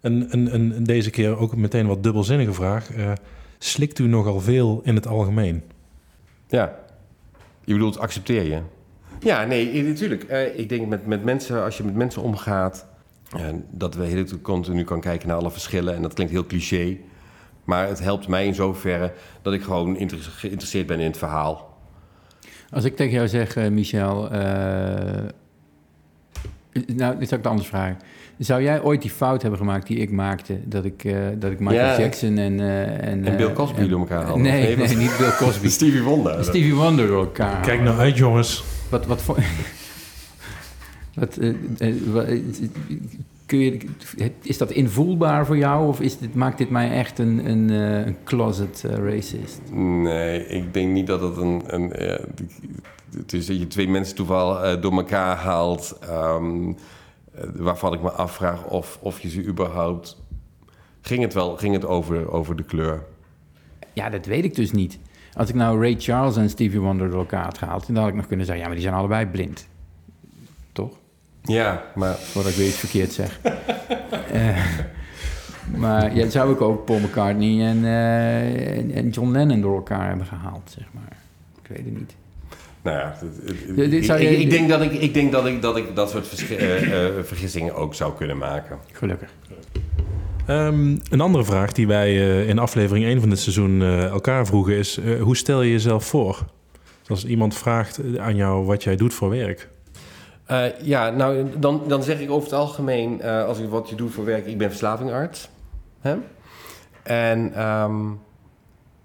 [0.00, 2.92] En, en, en deze keer ook meteen wat dubbelzinnige vraag.
[2.92, 3.12] Eh,
[3.58, 5.62] slikt u nogal veel in het algemeen?
[6.48, 6.78] Ja.
[7.64, 8.60] Je bedoelt, accepteer je?
[9.20, 10.22] Ja, nee, natuurlijk.
[10.24, 12.86] Eh, ik denk met, met mensen, als je met mensen omgaat...
[13.36, 15.94] eh, dat we heel continu kan kijken naar alle verschillen.
[15.94, 16.96] En dat klinkt heel cliché.
[17.64, 21.78] Maar het helpt mij in zoverre dat ik gewoon inter- geïnteresseerd ben in het verhaal.
[22.70, 24.30] Als ik tegen jou zeg, Michel...
[24.30, 25.24] eh,
[26.72, 27.98] nou, dit zou ik het anders vragen.
[28.40, 30.58] Zou jij ooit die fout hebben gemaakt die ik maakte?
[30.64, 32.00] Dat ik, eh, dat ik Michael Ja.
[32.00, 32.60] Jackson en...
[32.60, 34.42] eh, en, En Bill eh, Cosby en- door elkaar hadden?
[34.42, 35.68] Nee, nee, niet Bill Cosby.
[35.78, 36.44] Stevie Wonder.
[36.44, 37.60] Stevie Wonder door elkaar.
[37.60, 38.64] Kijk nou uit, jongens.
[38.88, 39.36] Wat, wat voor...
[41.14, 41.38] wat,
[42.12, 42.24] wa-
[43.46, 43.78] kun je,
[44.42, 45.88] is dat invoelbaar voor jou?
[45.88, 49.60] Of is dit, maakt dit mij echt een, een, eh, een closet racist?
[49.72, 51.62] Nee, ik denk niet dat het een...
[51.66, 52.24] een eh,
[53.16, 55.98] het is dat je twee mensen toevallig eh, door elkaar haalt...
[56.08, 56.74] ehm, eh,
[57.54, 60.22] waarvan ik me afvraag of, of je ze überhaupt...
[61.00, 63.04] Ging het wel ging het over, over de kleur?
[63.92, 64.98] Ja, dat weet ik dus niet.
[65.34, 67.86] Als ik nou Ray Charles en Stevie Wonder door elkaar had gehaald...
[67.86, 68.62] dan had ik nog kunnen zeggen...
[68.62, 69.68] ja, maar die zijn allebei blind.
[70.72, 70.92] Toch?
[71.42, 73.40] Ja, maar Voordat ik weer iets verkeerd zeg.
[74.32, 74.66] Eh,
[75.76, 80.08] maar ja, zou ik ook Paul McCartney en, eh, en, en John Lennon door elkaar
[80.08, 81.16] hebben gehaald, zeg maar.
[81.62, 82.14] Ik weet het niet.
[82.82, 83.16] Nou ja,
[83.66, 85.76] Dit- dit ik, zou ik, je- ik denk dat ik, ik denk dat ik dat,
[85.76, 88.78] ik dat soort eh, eh, vergissingen ook zou kunnen maken.
[88.92, 89.28] Gelukkig.
[90.46, 94.46] Ehm, een andere vraag die wij eh, in aflevering 1 van dit seizoen eh, elkaar
[94.46, 94.98] vroegen is...
[94.98, 96.44] eh, hoe stel je jezelf voor?
[97.00, 99.68] Dus als iemand vraagt aan jou wat jij doet voor werk...
[100.44, 103.94] Eh, ja, nou, dan, dan zeg ik over het algemeen, eh, als ik wat je
[103.94, 105.48] doet voor werk, ik ben verslavingarts.
[106.00, 106.14] Hè?
[107.02, 107.94] En ehm,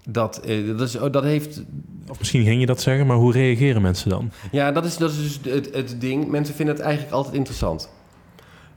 [0.08, 1.62] dat, eh, dat, is, oh, dat heeft
[2.08, 4.30] Of misschien ging je dat zeggen, maar hoe reageren mensen dan?
[4.50, 6.28] Ja, dat is, dat is dus het, het ding.
[6.28, 7.90] Mensen vinden het eigenlijk altijd interessant.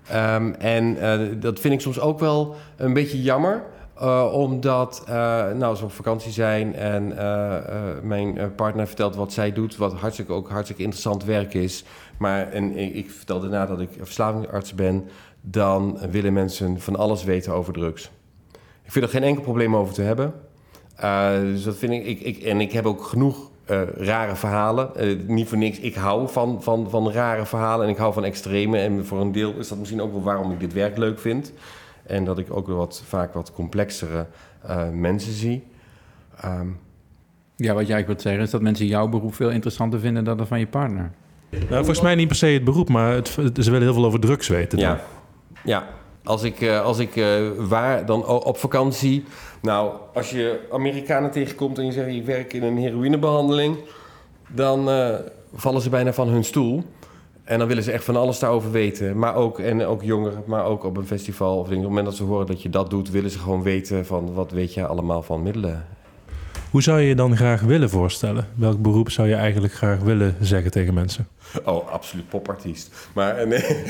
[0.07, 3.63] Ehm, en eh, dat vind ik soms ook wel een beetje jammer.
[3.99, 7.07] eh, omdat, eh nou, als we op vakantie zijn en
[8.07, 11.83] mijn partner vertelt wat zij doet, wat hartstikke, ook hartstikke interessant werk is.
[12.17, 15.07] Maar en ik, ik vertel daarna dat ik verslavingsarts ben,
[15.41, 18.11] dan willen mensen van alles weten over drugs.
[18.83, 20.33] Ik vind er geen enkel probleem over te hebben.
[21.03, 22.37] Uh, dus dat vind ik, ik, ik.
[22.43, 24.89] En ik heb ook genoeg uh, rare verhalen.
[24.97, 25.79] Uh, niet voor niks.
[25.79, 28.77] Ik hou van, van, van rare verhalen en ik hou van extreme.
[28.77, 31.53] En voor een deel is dat misschien ook wel waarom ik dit werk leuk vind.
[32.05, 34.25] En dat ik ook wat, vaak wat complexere
[34.65, 35.63] uh, mensen zie.
[36.45, 36.79] Um,
[37.55, 40.37] ja, wat jij eigenlijk wilt zeggen is dat mensen jouw beroep veel interessanter vinden dan
[40.37, 41.11] dat van je partner.
[41.49, 44.19] Nou, volgens mij niet per se het beroep, maar het, ze willen heel veel over
[44.19, 44.79] drugs weten.
[44.79, 44.99] Ja, dan.
[45.63, 45.87] ja.
[46.23, 47.25] Als ik, uh, als ik uh,
[47.57, 49.23] waar dan op vakantie.
[49.61, 53.77] Nou, als je Amerikanen tegenkomt en je zegt ik werk in een heroïnebehandeling,
[54.47, 55.15] dan uh,
[55.53, 56.83] vallen ze bijna van hun stoel.
[57.43, 59.19] En dan willen ze echt van alles daarover weten.
[59.19, 61.65] Maar ook, en ook jongeren, maar ook op een festival of.
[61.65, 64.33] Op het moment dat ze horen dat je dat doet, willen ze gewoon weten van
[64.33, 65.85] wat weet je allemaal van middelen.
[66.69, 68.47] Hoe zou je je dan graag willen voorstellen?
[68.55, 71.27] Welk beroep zou je eigenlijk graag willen zeggen tegen mensen?
[71.65, 73.09] Oh, absoluut popartiest.
[73.13, 73.85] Maar nee,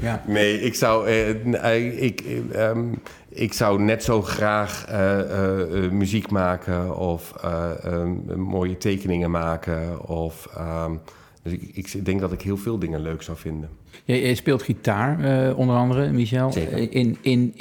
[0.00, 0.22] ja.
[0.26, 1.08] nee ik zou.
[1.08, 2.24] Eh, ik,
[2.56, 8.76] um, ik zou net zo graag eh, eh, eh, muziek maken of eh, ehm, mooie
[8.76, 10.08] tekeningen maken.
[10.08, 10.96] Of, ehm,
[11.42, 13.68] dus ik, ik denk dat ik heel veel dingen leuk zou vinden.
[14.04, 16.52] Je, je speelt gitaar, eh, onder andere, Michel.
[16.52, 16.92] Zeker.
[16.92, 17.54] In, in,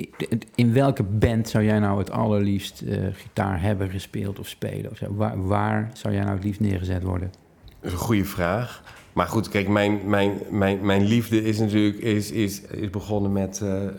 [0.56, 4.92] in, welke band zou jij nou het allerliefst eh, gitaar hebben gespeeld of spelen?
[4.92, 5.16] Of zo?
[5.16, 7.32] Waar, waar zou jij nou het liefst neergezet worden?
[7.80, 8.84] Dat is een goede vraag.
[9.14, 13.62] Maar goed, kijk, mijn, mijn, mijn, mijn liefde is natuurlijk is, is, is begonnen met
[13.62, 13.92] eh, eh,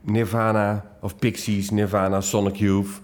[0.00, 3.00] Nirvana of Pixies, Nirvana, Sonic Youth.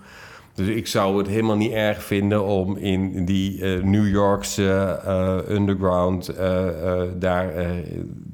[0.54, 5.38] Dus ik zou het helemaal niet erg vinden om in die eh, New Yorkse eh,
[5.48, 6.64] underground eh,
[7.18, 7.70] daar, eh,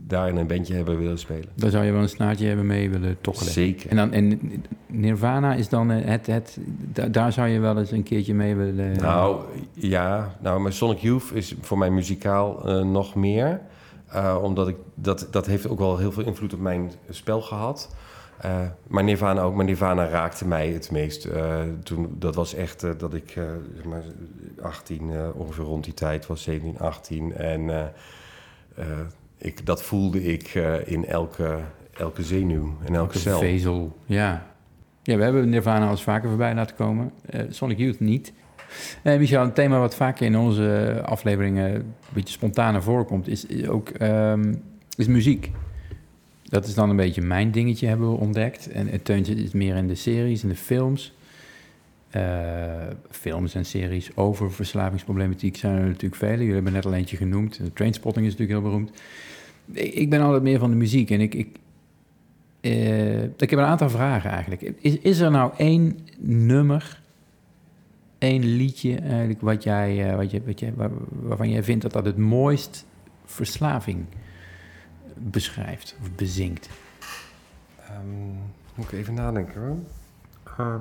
[0.06, 1.48] daar in een bandje hebben willen spelen.
[1.54, 3.52] Daar zou je wel een snaartje hebben mee willen tokkelen.
[3.52, 3.90] Zeker.
[3.90, 4.40] En, dan, en
[4.87, 6.26] Nirvana is dan het...
[6.26, 6.59] het
[6.92, 8.96] da- daar zou je wel eens een keertje mee willen...
[8.96, 9.40] Nou,
[9.72, 10.35] ja.
[10.40, 13.61] Nou, maar Sonic Youth is voor mij muzikaal nog meer.
[14.42, 14.76] Omdat ik...
[14.94, 17.94] Dat, dat heeft ook wel heel veel invloed op mijn spel gehad.
[18.40, 19.55] Eh, maar Nirvana ook.
[19.55, 21.24] Maar Nirvana raakte mij het meest.
[21.24, 23.31] Eh, toen, dat was echt eh, dat ik...
[23.74, 24.03] zeg maar
[24.62, 26.42] 18, eh, ongeveer rond die tijd was.
[26.42, 27.37] 17, 18.
[27.37, 27.92] En
[29.38, 31.59] ik, dat voelde ik in elke,
[31.96, 32.76] elke zenuw.
[32.85, 33.38] En elke cel.
[33.38, 34.46] vezel, ja.
[35.03, 37.12] Ja, we hebben Nirvana al eens vaker voorbij laten komen.
[37.48, 38.33] Sonic Youth niet.
[39.03, 43.88] Michel, een thema wat vaker in onze afleveringen een beetje spontaner voorkomt, is, is ook
[43.88, 44.55] ehm,
[44.96, 45.50] is muziek.
[46.50, 48.68] Dat is dan een beetje mijn dingetje, hebben we ontdekt.
[48.68, 51.14] En het Teuntje is meer in de series, in de films.
[52.10, 56.36] Eh, films en series over verslavingsproblematiek zijn er natuurlijk vele.
[56.36, 57.60] Jullie hebben net al eentje genoemd.
[57.74, 58.90] Trainspotting is natuurlijk heel beroemd.
[59.72, 61.56] Ik, ben altijd meer van de muziek en ik, ik,
[62.60, 64.62] eh, ik heb een aantal vragen eigenlijk.
[64.80, 67.00] Is, is er nou één nummer,
[68.18, 71.92] één liedje eigenlijk, wat jij, eh, wat je, wat je, waar- waarvan jij vindt dat
[71.92, 72.86] dat het mooist
[73.24, 74.04] verslaving
[75.22, 76.68] beschrijft of bezinkt?
[77.80, 78.28] Ehm,
[78.74, 79.76] moet ik even nadenken hoor.
[80.59, 80.80] Ehm,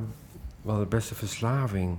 [0.62, 1.98] wat de beste verslaving?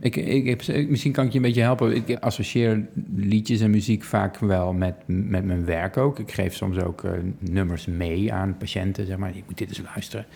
[0.00, 1.94] Ik, ik, heb, ik- misschien kan ik je een beetje helpen.
[1.96, 6.18] Ik associeer liedjes en muziek vaak wel met, met mijn werk ook.
[6.18, 9.34] Ik geef soms ook eh, nummers mee aan patiënten, zeg maar.
[9.36, 10.26] Je moet dit eens luisteren.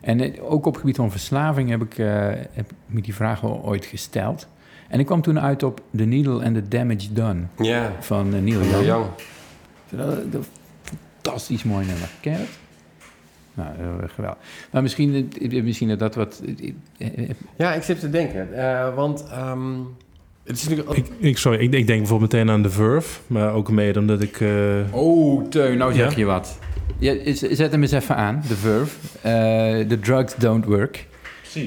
[0.00, 3.14] En eh, ook op het gebied van verslaving heb ik, eh, heb ik me die
[3.14, 4.48] vraag wel ooit gesteld.
[4.90, 8.40] En ik kwam toen uit op The Needle and the Damage Done Ja, van uh,
[8.40, 8.84] Neil Young.
[8.86, 9.04] Young.
[9.90, 10.46] Dat, dat,
[11.22, 12.08] fantastisch mooi nummer.
[12.20, 12.46] Ken je dat?
[13.54, 13.68] Nou,
[14.02, 14.38] eh, geweldig.
[14.70, 16.42] Maar misschien, eh, misschien dat wat...
[16.98, 18.54] eh, eh, Ja, ik zit te denken.
[18.58, 19.60] eh, want ehm,
[20.44, 20.96] het is natuurlijk...
[20.96, 23.20] Ik, ik, sorry, ik, ik denk bijvoorbeeld meteen aan The Verve.
[23.26, 24.40] Maar ook mede omdat ik...
[24.40, 24.50] eh,
[24.90, 26.18] Oh, Teun, nou zeg Ja?
[26.18, 26.58] je wat.
[26.98, 28.96] Ja, zet hem eens even aan, de Verve.
[29.20, 29.32] Eh,
[29.86, 31.06] The Drugs Don't Work.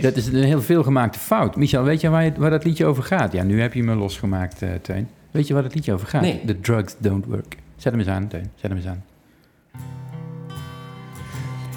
[0.01, 1.55] Dat is een heel veelgemaakte fout.
[1.55, 3.31] Michel, weet je waar, je- waar dat liedje over gaat?
[3.33, 5.07] Ja, nu heb je me losgemaakt, eh Teun.
[5.31, 6.21] Weet je waar dat liedje over gaat?
[6.21, 6.41] Nee.
[6.45, 7.55] The Drugs Don't Work.
[7.75, 8.49] Zet hem eens aan, Teun.
[8.55, 9.03] Zet hem eens aan.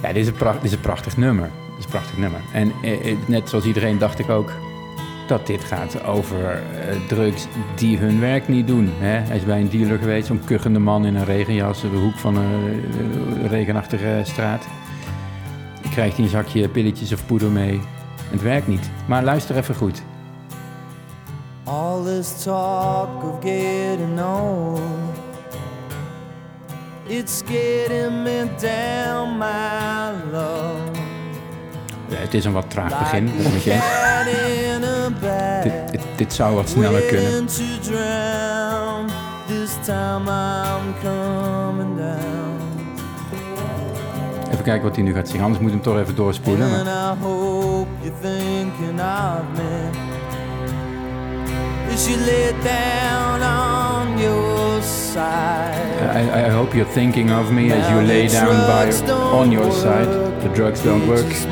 [0.03, 1.45] Ja, dit is een, pracht, dit is een prachtig nummer.
[1.69, 2.41] Dit is een prachtig nummer.
[2.53, 4.53] En eh, eh, net zoals iedereen dacht ik ook
[5.29, 8.89] dat dit gaat over eh, drugs die hun werk niet doen.
[8.99, 9.19] Hè?
[9.19, 11.85] Hij is bij een dealer geweest, zo'n kuchende man in een regenjas...
[11.85, 14.67] op de hoek van een regenachtige straat.
[15.91, 17.81] Krijgt hij een zakje pilletjes of poeder mee.
[18.31, 18.91] Het werkt niet.
[19.07, 20.03] Maar luister even goed.
[21.65, 24.81] All this talk of getting old,
[27.07, 31.01] it's getting me down, my love.
[32.09, 33.95] Ja, het is een wat traag begin, dat moet je
[35.63, 37.31] Dit, dit, dit zou wat sneller kunnen.
[37.31, 39.07] waiting to drown.
[39.47, 42.55] This time I'm coming down.
[44.51, 46.71] Even kijken wat hij nu gaat zingen, anders moet ik hem toch even doorspoelen.
[46.71, 47.17] Maar-
[48.21, 49.91] thinking of me.
[51.93, 56.03] As you lay down on your side.
[56.17, 58.91] I, I hope you're thinking of me as you lay down by
[59.41, 60.09] on your side.
[60.43, 61.27] The drugs don't They work.
[61.29, 61.47] just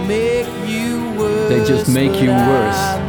[1.18, 1.48] worse.
[1.48, 2.76] They just make you worse.
[2.76, 3.04] I.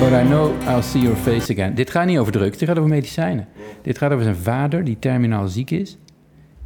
[0.00, 1.74] But I know I'll see your face again.
[1.74, 3.48] Dit gaat niet over drugs, dit gaat over medicijnen.
[3.82, 5.96] Dit gaat over zijn vader die terminaal ziek is.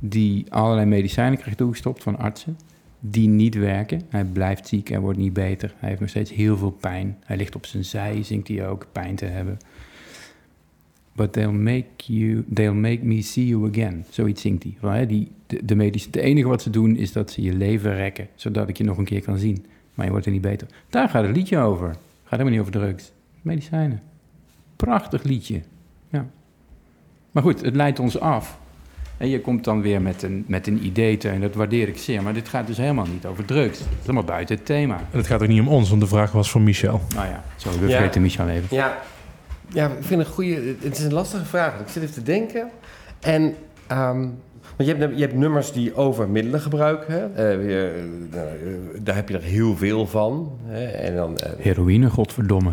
[0.01, 2.57] Die allerlei medicijnen krijgt toegestopt van artsen.
[3.01, 4.03] Die niet werken.
[4.09, 5.75] Hij blijft ziek, hij wordt niet beter.
[5.77, 7.17] Hij heeft nog steeds heel veel pijn.
[7.25, 9.59] Hij ligt op zijn zij, zingt hij ook, pijn te hebben.
[11.13, 14.05] But they'll make, you, they'll make me see you again.
[14.11, 14.77] Zoiets zingt hij.
[14.81, 17.53] Van, hè, die, de, de medisch, het enige wat ze doen is dat ze je
[17.53, 18.29] leven rekken.
[18.35, 19.65] Zodat ik je nog een keer kan zien.
[19.95, 20.69] Maar je wordt er niet beter.
[20.89, 21.89] Daar gaat het liedje over.
[21.89, 23.13] Gaat helemaal niet over drugs.
[23.43, 24.03] Medicijnen.
[24.77, 25.61] Prachtig liedje.
[26.09, 26.27] Ja.
[27.31, 28.61] Maar goed, het leidt ons af.
[29.19, 31.99] En je komt dan weer met een, met een idee te, en dat waardeer ik
[31.99, 32.23] zeer.
[32.23, 33.79] Maar dit gaat dus helemaal niet over drugs.
[33.79, 34.97] Het is helemaal buiten het thema.
[34.97, 37.01] En het gaat ook niet om ons, want de vraag was voor Michel.
[37.15, 37.97] Nou ja, sorry, we Ja.
[37.97, 38.77] vergeten Michel even.
[38.77, 38.99] Ja,
[39.69, 40.75] ja, ik vind het een goede...
[40.81, 41.81] Het is een lastige vraag.
[41.81, 42.69] Ik zit even te denken.
[43.21, 43.55] En
[43.87, 44.21] ehm,
[44.77, 47.13] Want je hebt, je hebt nummers die over middelen gebruiken.
[47.15, 47.51] Hè?
[47.53, 50.53] Eh, weer, eh, nou, eh, daar heb je er heel veel van.
[50.65, 50.85] Hè?
[50.87, 52.73] En dan eh, Heroïne, godverdomme.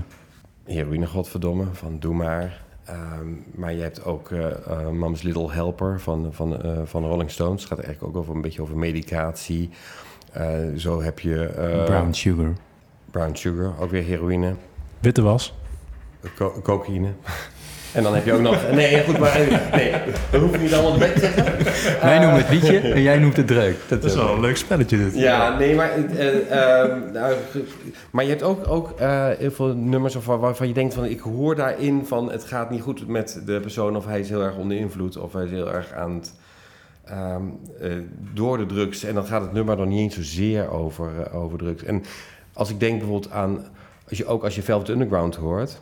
[0.65, 2.63] heroïne, godverdomme, van Doe Maar.
[2.85, 7.31] Ehm, maar je hebt ook eh eh, Mom's Little Helper van, van, eh, van Rolling
[7.31, 7.61] Stones.
[7.61, 9.69] Het gaat eigenlijk ook over een beetje over medicatie.
[10.77, 11.51] Zo heb je
[11.85, 12.53] Brown sugar.
[13.11, 14.55] Brown Sugar, ook weer heroïne.
[14.99, 15.53] Witte was.
[16.35, 17.13] Co- cocaïne.
[17.95, 18.57] En dan heb je ook nog...
[18.71, 19.39] Nee, goed, maar...
[19.71, 19.91] Nee,
[20.31, 21.43] dat hoef ik niet allemaal bij te zeggen.
[22.01, 23.75] Wij noemen het liedje en jij noemt het dreuk.
[23.87, 25.15] Dat Dat is wel een leuk spelletje dit.
[25.15, 25.91] Ja, nee, maar...
[26.15, 27.33] eh, ehm, nou,
[28.11, 31.05] maar je hebt ook, ook eh, heel veel nummers of waarvan je denkt van...
[31.05, 33.95] Ik hoor daarin van het gaat niet goed met de persoon...
[33.95, 36.33] of hij is heel erg onder invloed of hij is heel erg aan het...
[37.05, 37.41] ehm,
[37.81, 37.91] eh,
[38.33, 39.03] door de drugs.
[39.03, 41.83] En dan gaat het nummer dan niet eens zozeer over, eh, over drugs.
[41.83, 42.03] En
[42.53, 43.65] als ik denk bijvoorbeeld aan...
[44.09, 45.81] Als je, ook als je Velvet Underground hoort...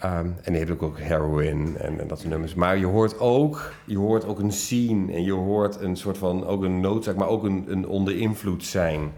[0.00, 2.54] Ehm, en die heeft ook, ook heroin en, en dat soort nummers.
[2.54, 6.46] Maar je hoort ook, je hoort ook een scene en je hoort een soort van,
[6.46, 9.12] ook een noodzaak, maar ook een, een onder invloed zijn.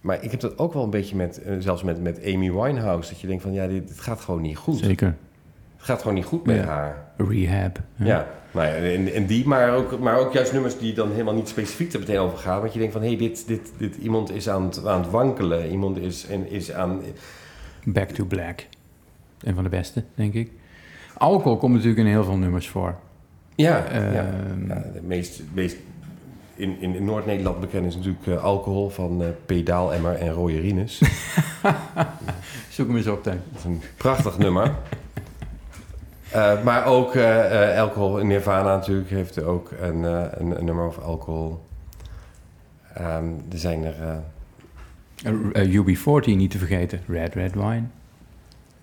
[0.00, 3.10] Maar ik heb dat ook wel een beetje met, eh, zelfs met, met Amy Winehouse,
[3.10, 4.78] dat je denkt van, ja, dit, dit gaat gewoon niet goed.
[4.78, 5.16] Zeker.
[5.76, 6.64] Het gaat gewoon niet goed met Ja.
[6.64, 7.04] haar.
[7.16, 7.78] Rehab.
[7.94, 11.34] Ja, nou ja en, en die, maar ook, maar ook juist nummers die dan helemaal
[11.34, 12.60] niet specifiek er meteen over gaan.
[12.60, 15.10] Want je denkt van, hé, hey, dit, dit, dit, iemand is aan het, aan het
[15.10, 17.00] wankelen, iemand is, en, is aan...
[17.84, 18.66] Back to Black.
[19.40, 20.50] Een van de beste, denk ik.
[21.18, 22.94] Alcohol komt natuurlijk in heel veel nummers voor.
[23.54, 24.28] Ja, Ehm, ja.
[24.68, 25.76] Ja, de meest, meest
[26.54, 30.98] in, in, in Noord-Nederland bekend is natuurlijk eh, alcohol van eh Pedaalemmer en Rooie Rines.
[32.70, 33.24] Zoek hem eens op.
[33.24, 34.74] Dat is een prachtig nummer.
[36.30, 37.16] Eh, maar ook
[37.76, 41.60] alcohol, Nirvana natuurlijk heeft ook een, een, een nummer over alcohol.
[42.94, 43.94] Ehm, er zijn er...
[44.02, 44.16] eh,
[45.52, 47.00] Uh, UB40 niet te vergeten.
[47.08, 47.82] Red Red Wine.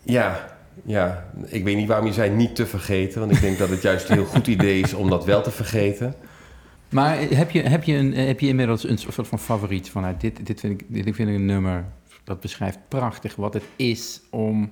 [0.03, 3.19] Ja, ja, ik weet niet waarom je zei niet te vergeten.
[3.19, 5.51] Want ik denk dat het juist een heel goed idee is om dat wel te
[5.51, 6.13] vergeten.
[6.89, 10.45] Maar heb je, heb je, een, heb je inmiddels een soort van favoriet vanuit dit,
[10.45, 11.85] dit, vind ik, dit vind ik een nummer
[12.23, 14.71] dat beschrijft prachtig wat het is om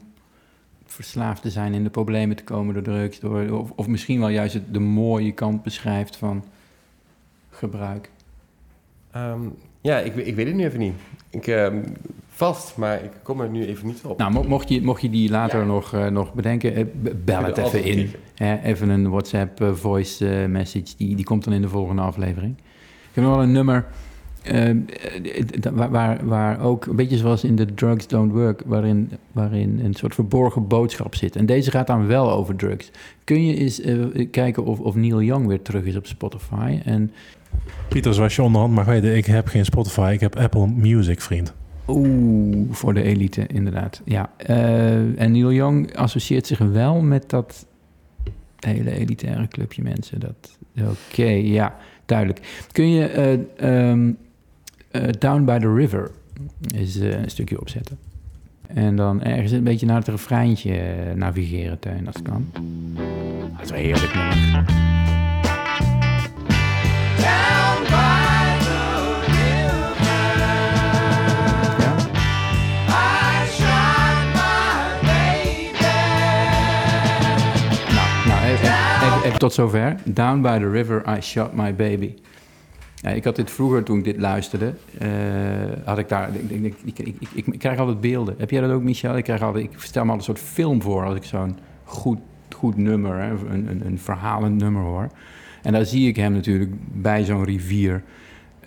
[0.85, 3.19] verslaafd te zijn in de problemen te komen door drugs.
[3.19, 6.45] Door, of, of misschien wel juist de mooie kant beschrijft van
[7.49, 8.09] gebruik.
[9.11, 9.41] Ehm,
[9.81, 10.93] ja, ik, ik weet het nu even niet.
[11.29, 11.83] Ik, ehm,
[12.47, 14.17] vast, maar ik kom er nu even niet op.
[14.17, 15.65] Nou, mo- mocht je, mocht je die later Ja.
[15.65, 16.85] nog, eh, nog bedenken, eh,
[17.25, 17.97] bel het even in.
[17.97, 18.19] even.
[18.35, 22.57] Hè, even een WhatsApp eh, voice message, die, die komt dan in de volgende aflevering.
[22.57, 23.85] Ik heb nog wel een nummer
[24.41, 24.75] eh, eh,
[25.59, 29.79] d- waar, waar, waar ook, een beetje zoals in The Drugs Don't Work, waarin, waarin
[29.83, 31.35] een soort verborgen boodschap zit.
[31.35, 32.91] En deze gaat dan wel over drugs.
[33.23, 33.95] Kun je eens eh,
[34.31, 36.79] kijken of, of Neil Young weer terug is op Spotify?
[36.85, 37.11] En
[37.87, 41.53] Pieter, zoals je onderhand mag weten, ik heb geen Spotify, ik heb Apple Music, vriend.
[41.91, 44.01] Oeh, voor de elite, inderdaad.
[44.05, 44.29] Ja.
[44.37, 47.65] eh, en Neil Young associeert zich wel met dat
[48.59, 50.19] hele elitaire clubje mensen.
[50.19, 51.75] Dat, Oké, ja,
[52.05, 52.65] duidelijk.
[52.71, 54.11] Kun je eh, ehm,
[54.91, 56.11] eh, Down by the River
[56.75, 57.97] is een stukje opzetten?
[58.67, 62.49] En dan ergens een beetje naar het refreintje navigeren, Teun, als het kan.
[63.51, 64.65] Dat is wel heerlijk nummer.
[79.41, 79.95] Tot zover.
[80.03, 82.13] Down by the river, I shot my baby.
[82.95, 85.09] Ja, ik had dit vroeger, toen ik dit luisterde, eh,
[85.85, 86.29] had ik daar...
[86.47, 88.35] Ik, ik, ik, ik, krijg altijd beelden.
[88.37, 89.17] Heb jij dat ook, Michel?
[89.17, 92.19] Ik, krijg altijd, ik stel me altijd een soort film voor als ik zo'n goed,
[92.55, 95.09] goed nummer, hè, een, een, een verhalend nummer hoor.
[95.61, 98.03] En daar zie ik hem natuurlijk bij zo'n rivier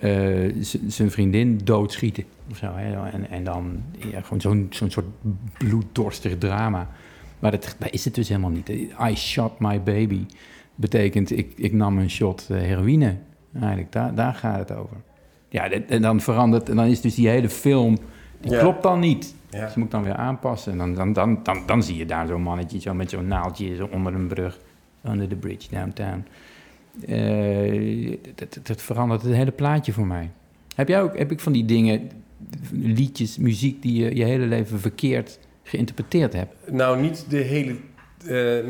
[0.01, 0.53] eh,
[0.87, 2.25] zijn vriendin doodschieten.
[2.51, 3.11] Of zo, hè?
[3.11, 5.07] En, en dan ja, gewoon zo'n zo'n soort
[5.59, 6.89] bloeddorstig drama.
[7.39, 8.69] Maar dat, dat is het dus helemaal niet.
[9.09, 10.27] I shot my baby
[10.75, 13.17] betekent ik, ik nam een shot eh, heroïne.
[13.61, 14.97] Eigenlijk, daar, daar gaat het over.
[15.49, 17.97] Ja, en dan verandert, en dan is dus die hele film,
[18.41, 18.59] die Ja.
[18.61, 19.35] klopt dan niet.
[19.51, 19.65] Ja.
[19.65, 20.73] Dus moet ik dan weer aanpassen.
[20.73, 23.75] En dan, dan, dan, dan, dan zie je daar zo'n mannetje zo met zo'n naaldje
[23.77, 24.59] zo onder een brug.
[25.07, 26.25] Under the bridge downtown.
[27.07, 30.31] Eh, dat, dat verandert het hele plaatje voor mij.
[30.75, 32.11] Heb jij ook, heb ik van die dingen,
[32.73, 36.71] liedjes, muziek die je je hele leven verkeerd geïnterpreteerd hebt?
[36.71, 37.77] Nou, niet de hele,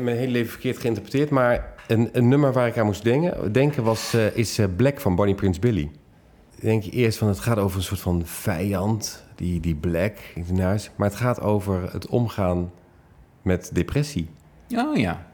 [0.03, 3.83] mijn hele leven verkeerd geïnterpreteerd, maar een, een nummer waar ik aan moest denken, denken
[3.83, 5.91] was, eh, is eh, Black van Bonnie Prince Billy.
[6.59, 10.47] Denk je eerst van het gaat over een soort van vijand, die, die Black, ik
[10.47, 12.71] denk, nou, is- maar het gaat over het omgaan
[13.41, 14.29] met depressie.
[14.75, 15.25] Oh ja,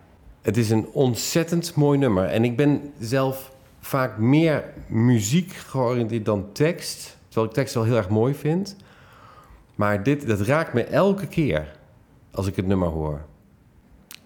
[0.41, 2.25] Het is een ontzettend mooi nummer.
[2.25, 7.17] En ik ben zelf vaak meer muziek georiënteerd dan tekst.
[7.27, 8.75] Terwijl ik tekst wel heel erg mooi vind.
[9.75, 11.71] Maar dit, dat raakt me elke keer
[12.31, 13.21] als ik het nummer hoor.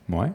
[0.06, 0.28] Mooi.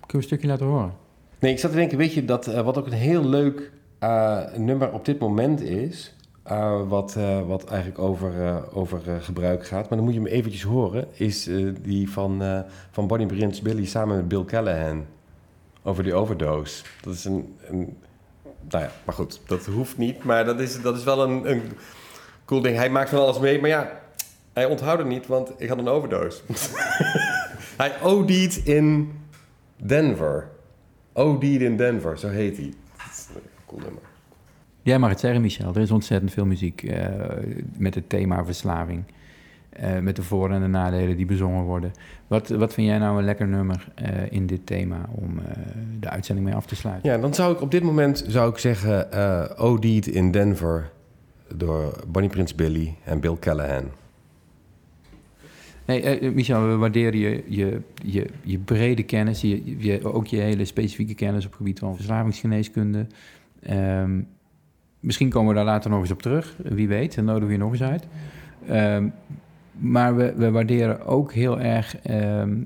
[0.00, 0.92] Kun je een stukje laten horen?
[1.38, 4.40] Nee, ik zat te denken, weet je, dat, eh, wat ook een heel leuk eh,
[4.56, 6.14] nummer op dit moment is...
[6.42, 9.88] eh, wat, wat eigenlijk over, over gebruik gaat.
[9.88, 11.06] Maar dan moet je hem eventjes horen.
[11.12, 11.50] Is
[11.82, 15.04] die van, van Bonnie Prince Billy samen met Bill Callahan.
[15.82, 16.84] Over die overdose.
[17.00, 17.56] Dat is een...
[17.68, 17.96] een
[18.68, 20.24] nou ja, maar goed, dat hoeft niet.
[20.24, 21.62] Maar dat is, dat is wel een, een
[22.44, 22.76] cool ding.
[22.76, 23.60] Hij maakt van alles mee.
[23.60, 24.00] Maar ja,
[24.52, 26.42] hij onthoudt het niet, want ik had een overdose.
[27.76, 29.12] hij OD'd in
[29.76, 30.48] Denver.
[31.12, 32.72] OD'd in Denver, zo heet hij.
[32.96, 34.02] Dat is een cool nummer.
[34.82, 35.74] Jij mag het zeggen, Michel.
[35.74, 37.06] Er is ontzettend veel muziek eh,
[37.78, 39.04] met het thema verslaving.
[39.70, 41.92] Eh, met de voor- en de nadelen die bezongen worden.
[42.26, 45.40] Wat, wat vind jij nou een lekker nummer eh, in dit thema om
[46.00, 47.10] de uitzending mee af te sluiten?
[47.10, 50.90] Ja, dan zou ik op dit moment zou ik zeggen eh OD'd in Denver
[51.54, 53.84] door Bonnie Prince Billy en Bill Callahan.
[55.86, 60.36] Nee, eh, Michel, we waarderen je, je, je, je brede kennis, je, je, ook je
[60.36, 63.06] hele specifieke kennis op het gebied van verslavingsgeneeskunde.
[63.62, 64.20] Ehm,
[65.00, 67.58] misschien komen we daar later nog eens op terug, wie weet, dan nodigen we je
[67.58, 68.06] nog eens uit.
[68.66, 69.08] Ehm,
[69.72, 72.56] maar we, we waarderen ook heel erg ehm,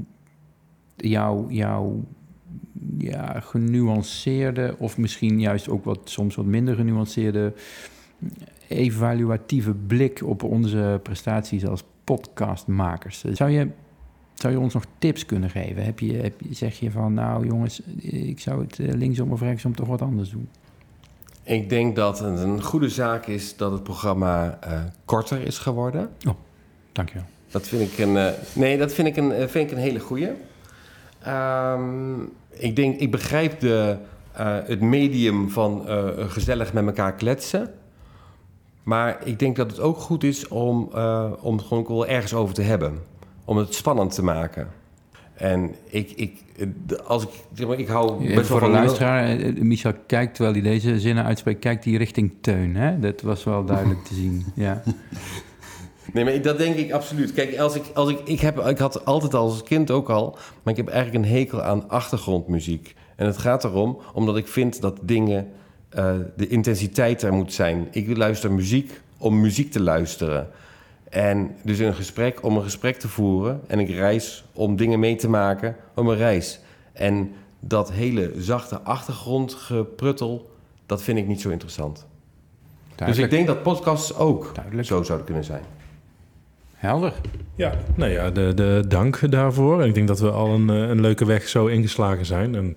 [0.97, 2.05] jouw, jouw
[2.99, 7.53] ja, genuanceerde, of misschien juist ook wat, soms wat minder genuanceerde,
[8.69, 13.25] evaluatieve blik op onze prestaties als podcastmakers.
[13.33, 13.69] Zou je,
[14.35, 15.85] zou je ons nog tips kunnen geven?
[15.85, 19.41] Heb je, heb je, zeg je van, nou jongens, ik zou het eh, linksom of
[19.41, 20.49] rechtsom toch wat anders doen?
[21.43, 26.11] Ik denk dat het een goede zaak is dat het programma eh, korter is geworden.
[26.93, 27.25] Dankjewel.
[27.51, 30.31] Dat vind ik een, eh, nee, dat vind ik een, vind ik een hele goeie.
[31.23, 33.97] Ehm, ik denk, ik begrijp de,
[34.67, 35.85] het medium van
[36.17, 37.75] gezellig met elkaar kletsen.
[38.83, 42.35] Maar ik denk dat het ook goed is om, eh, om het gewoon wel ergens
[42.35, 42.99] over te hebben.
[43.45, 44.69] Om het spannend te maken.
[45.35, 46.67] En ik, ik, eh,
[47.07, 50.63] als ik, zeg maar, ik hou best voor de luisteraar, eh, Michel kijkt, terwijl hij
[50.63, 52.77] deze zinnen uitspreekt, kijkt hij richting Teun.
[52.77, 52.99] Hè?
[52.99, 54.45] Dat was wel duidelijk te zien.
[54.55, 54.83] Ja.
[56.13, 57.33] Nee, maar dat denk ik absoluut.
[57.33, 60.31] Kijk, als ik, als ik, ik, heb, ik had altijd als kind ook al,
[60.63, 62.95] maar ik heb eigenlijk een hekel aan achtergrondmuziek.
[63.17, 65.49] En het gaat erom, omdat ik vind dat dingen,
[65.91, 67.89] eh, de intensiteit er moet zijn.
[67.91, 70.49] Ik luister muziek om muziek te luisteren.
[71.09, 73.61] En dus een gesprek om een gesprek te voeren.
[73.67, 76.61] En ik reis om dingen mee te maken om een reis.
[76.93, 80.51] En dat hele zachte achtergrondgepruttel,
[80.87, 82.07] dat vind ik niet zo interessant.
[83.07, 84.87] Dus ik denk dat podcasts ook Duidelijk.
[84.89, 85.63] zo zouden kunnen zijn.
[86.75, 87.13] Helder.
[87.55, 89.83] Ja, nou ja, de, de dank daarvoor.
[89.83, 92.55] En ik denk dat we al een, eh, een leuke weg zo ingeslagen zijn.
[92.55, 92.77] En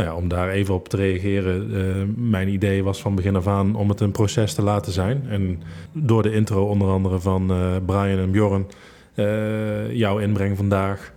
[0.00, 1.70] nou ja, om daar even op te reageren.
[1.74, 5.26] eh, mijn idee was van begin af aan om het een proces te laten zijn.
[5.28, 8.66] En door de intro onder andere van eh, Brian en Bjorn,
[9.14, 11.12] eh, jouw inbreng vandaag,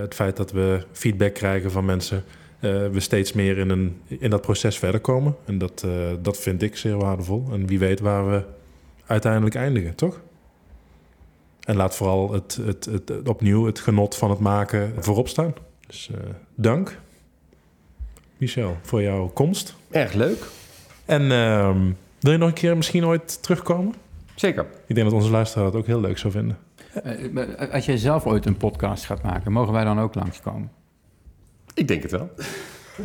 [0.00, 2.24] het feit dat we feedback krijgen van mensen,
[2.60, 5.36] we steeds meer in, een, in dat proces verder komen.
[5.44, 5.86] En dat,
[6.22, 7.44] dat vind ik zeer waardevol.
[7.52, 8.42] En wie weet waar we
[9.06, 10.20] uiteindelijk eindigen, toch?
[11.60, 15.54] En laat vooral het, het, het, het- opnieuw het genot van het maken voorop staan.
[15.86, 16.10] Dus
[16.54, 16.98] dank,
[18.36, 19.74] Michel, voor jouw komst.
[19.90, 20.46] Erg leuk.
[21.04, 23.94] En ehm, wil je nog een keer misschien ooit terugkomen?
[24.34, 24.66] Zeker.
[24.86, 26.58] Ik denk dat onze luisteraar het ook heel leuk zou vinden.
[27.02, 30.70] Eh, maar Als jij zelf ooit een podcast gaat maken, mogen wij dan ook langskomen?
[31.74, 32.30] Ik denk het wel.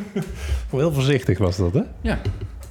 [0.70, 1.82] Heel voorzichtig was dat, hè?
[2.02, 2.20] Ja,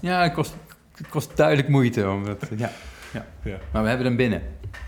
[0.00, 0.56] ja het, kost,
[0.94, 2.08] het kost duidelijk moeite.
[2.10, 2.70] Omdat, ja,
[3.12, 3.26] ja.
[3.42, 3.58] Ja.
[3.72, 4.42] Maar we hebben hem binnen.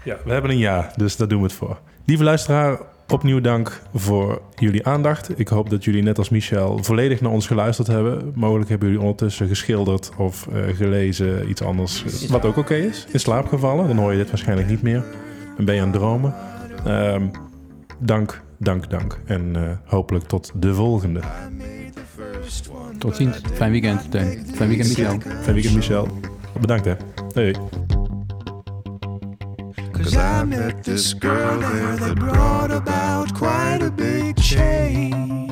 [0.04, 1.80] Ja, we hebben een ja, dus daar doen we het voor.
[2.04, 2.78] Lieve luisteraar,
[3.10, 5.38] opnieuw dank voor jullie aandacht.
[5.38, 8.32] Ik hoop dat jullie net als Michel volledig naar ons geluisterd hebben.
[8.34, 12.26] Mogelijk hebben jullie ondertussen geschilderd of eh, gelezen, iets anders.
[12.26, 13.06] Wat ook oké is.
[13.12, 15.04] In slaap gevallen, dan hoor je dit waarschijnlijk niet meer.
[15.58, 16.34] En ben je aan het dromen.
[16.84, 17.26] Ehm,
[17.98, 19.20] dank, dank, dank.
[19.24, 21.20] En eh, hopelijk tot de volgende.
[22.98, 23.40] Tot ziens.
[23.52, 24.46] Fijn weekend, Teun.
[24.54, 25.18] Fijn weekend, Michel.
[25.40, 26.08] Fijn weekend, Michel.
[26.60, 26.94] Bedankt, hè.
[27.32, 27.54] Hey.
[30.02, 35.50] Cause I met this girl there that brought about quite a big change.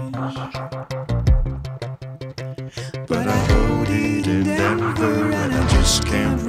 [3.07, 6.40] But I OD'd in Denver and I just can't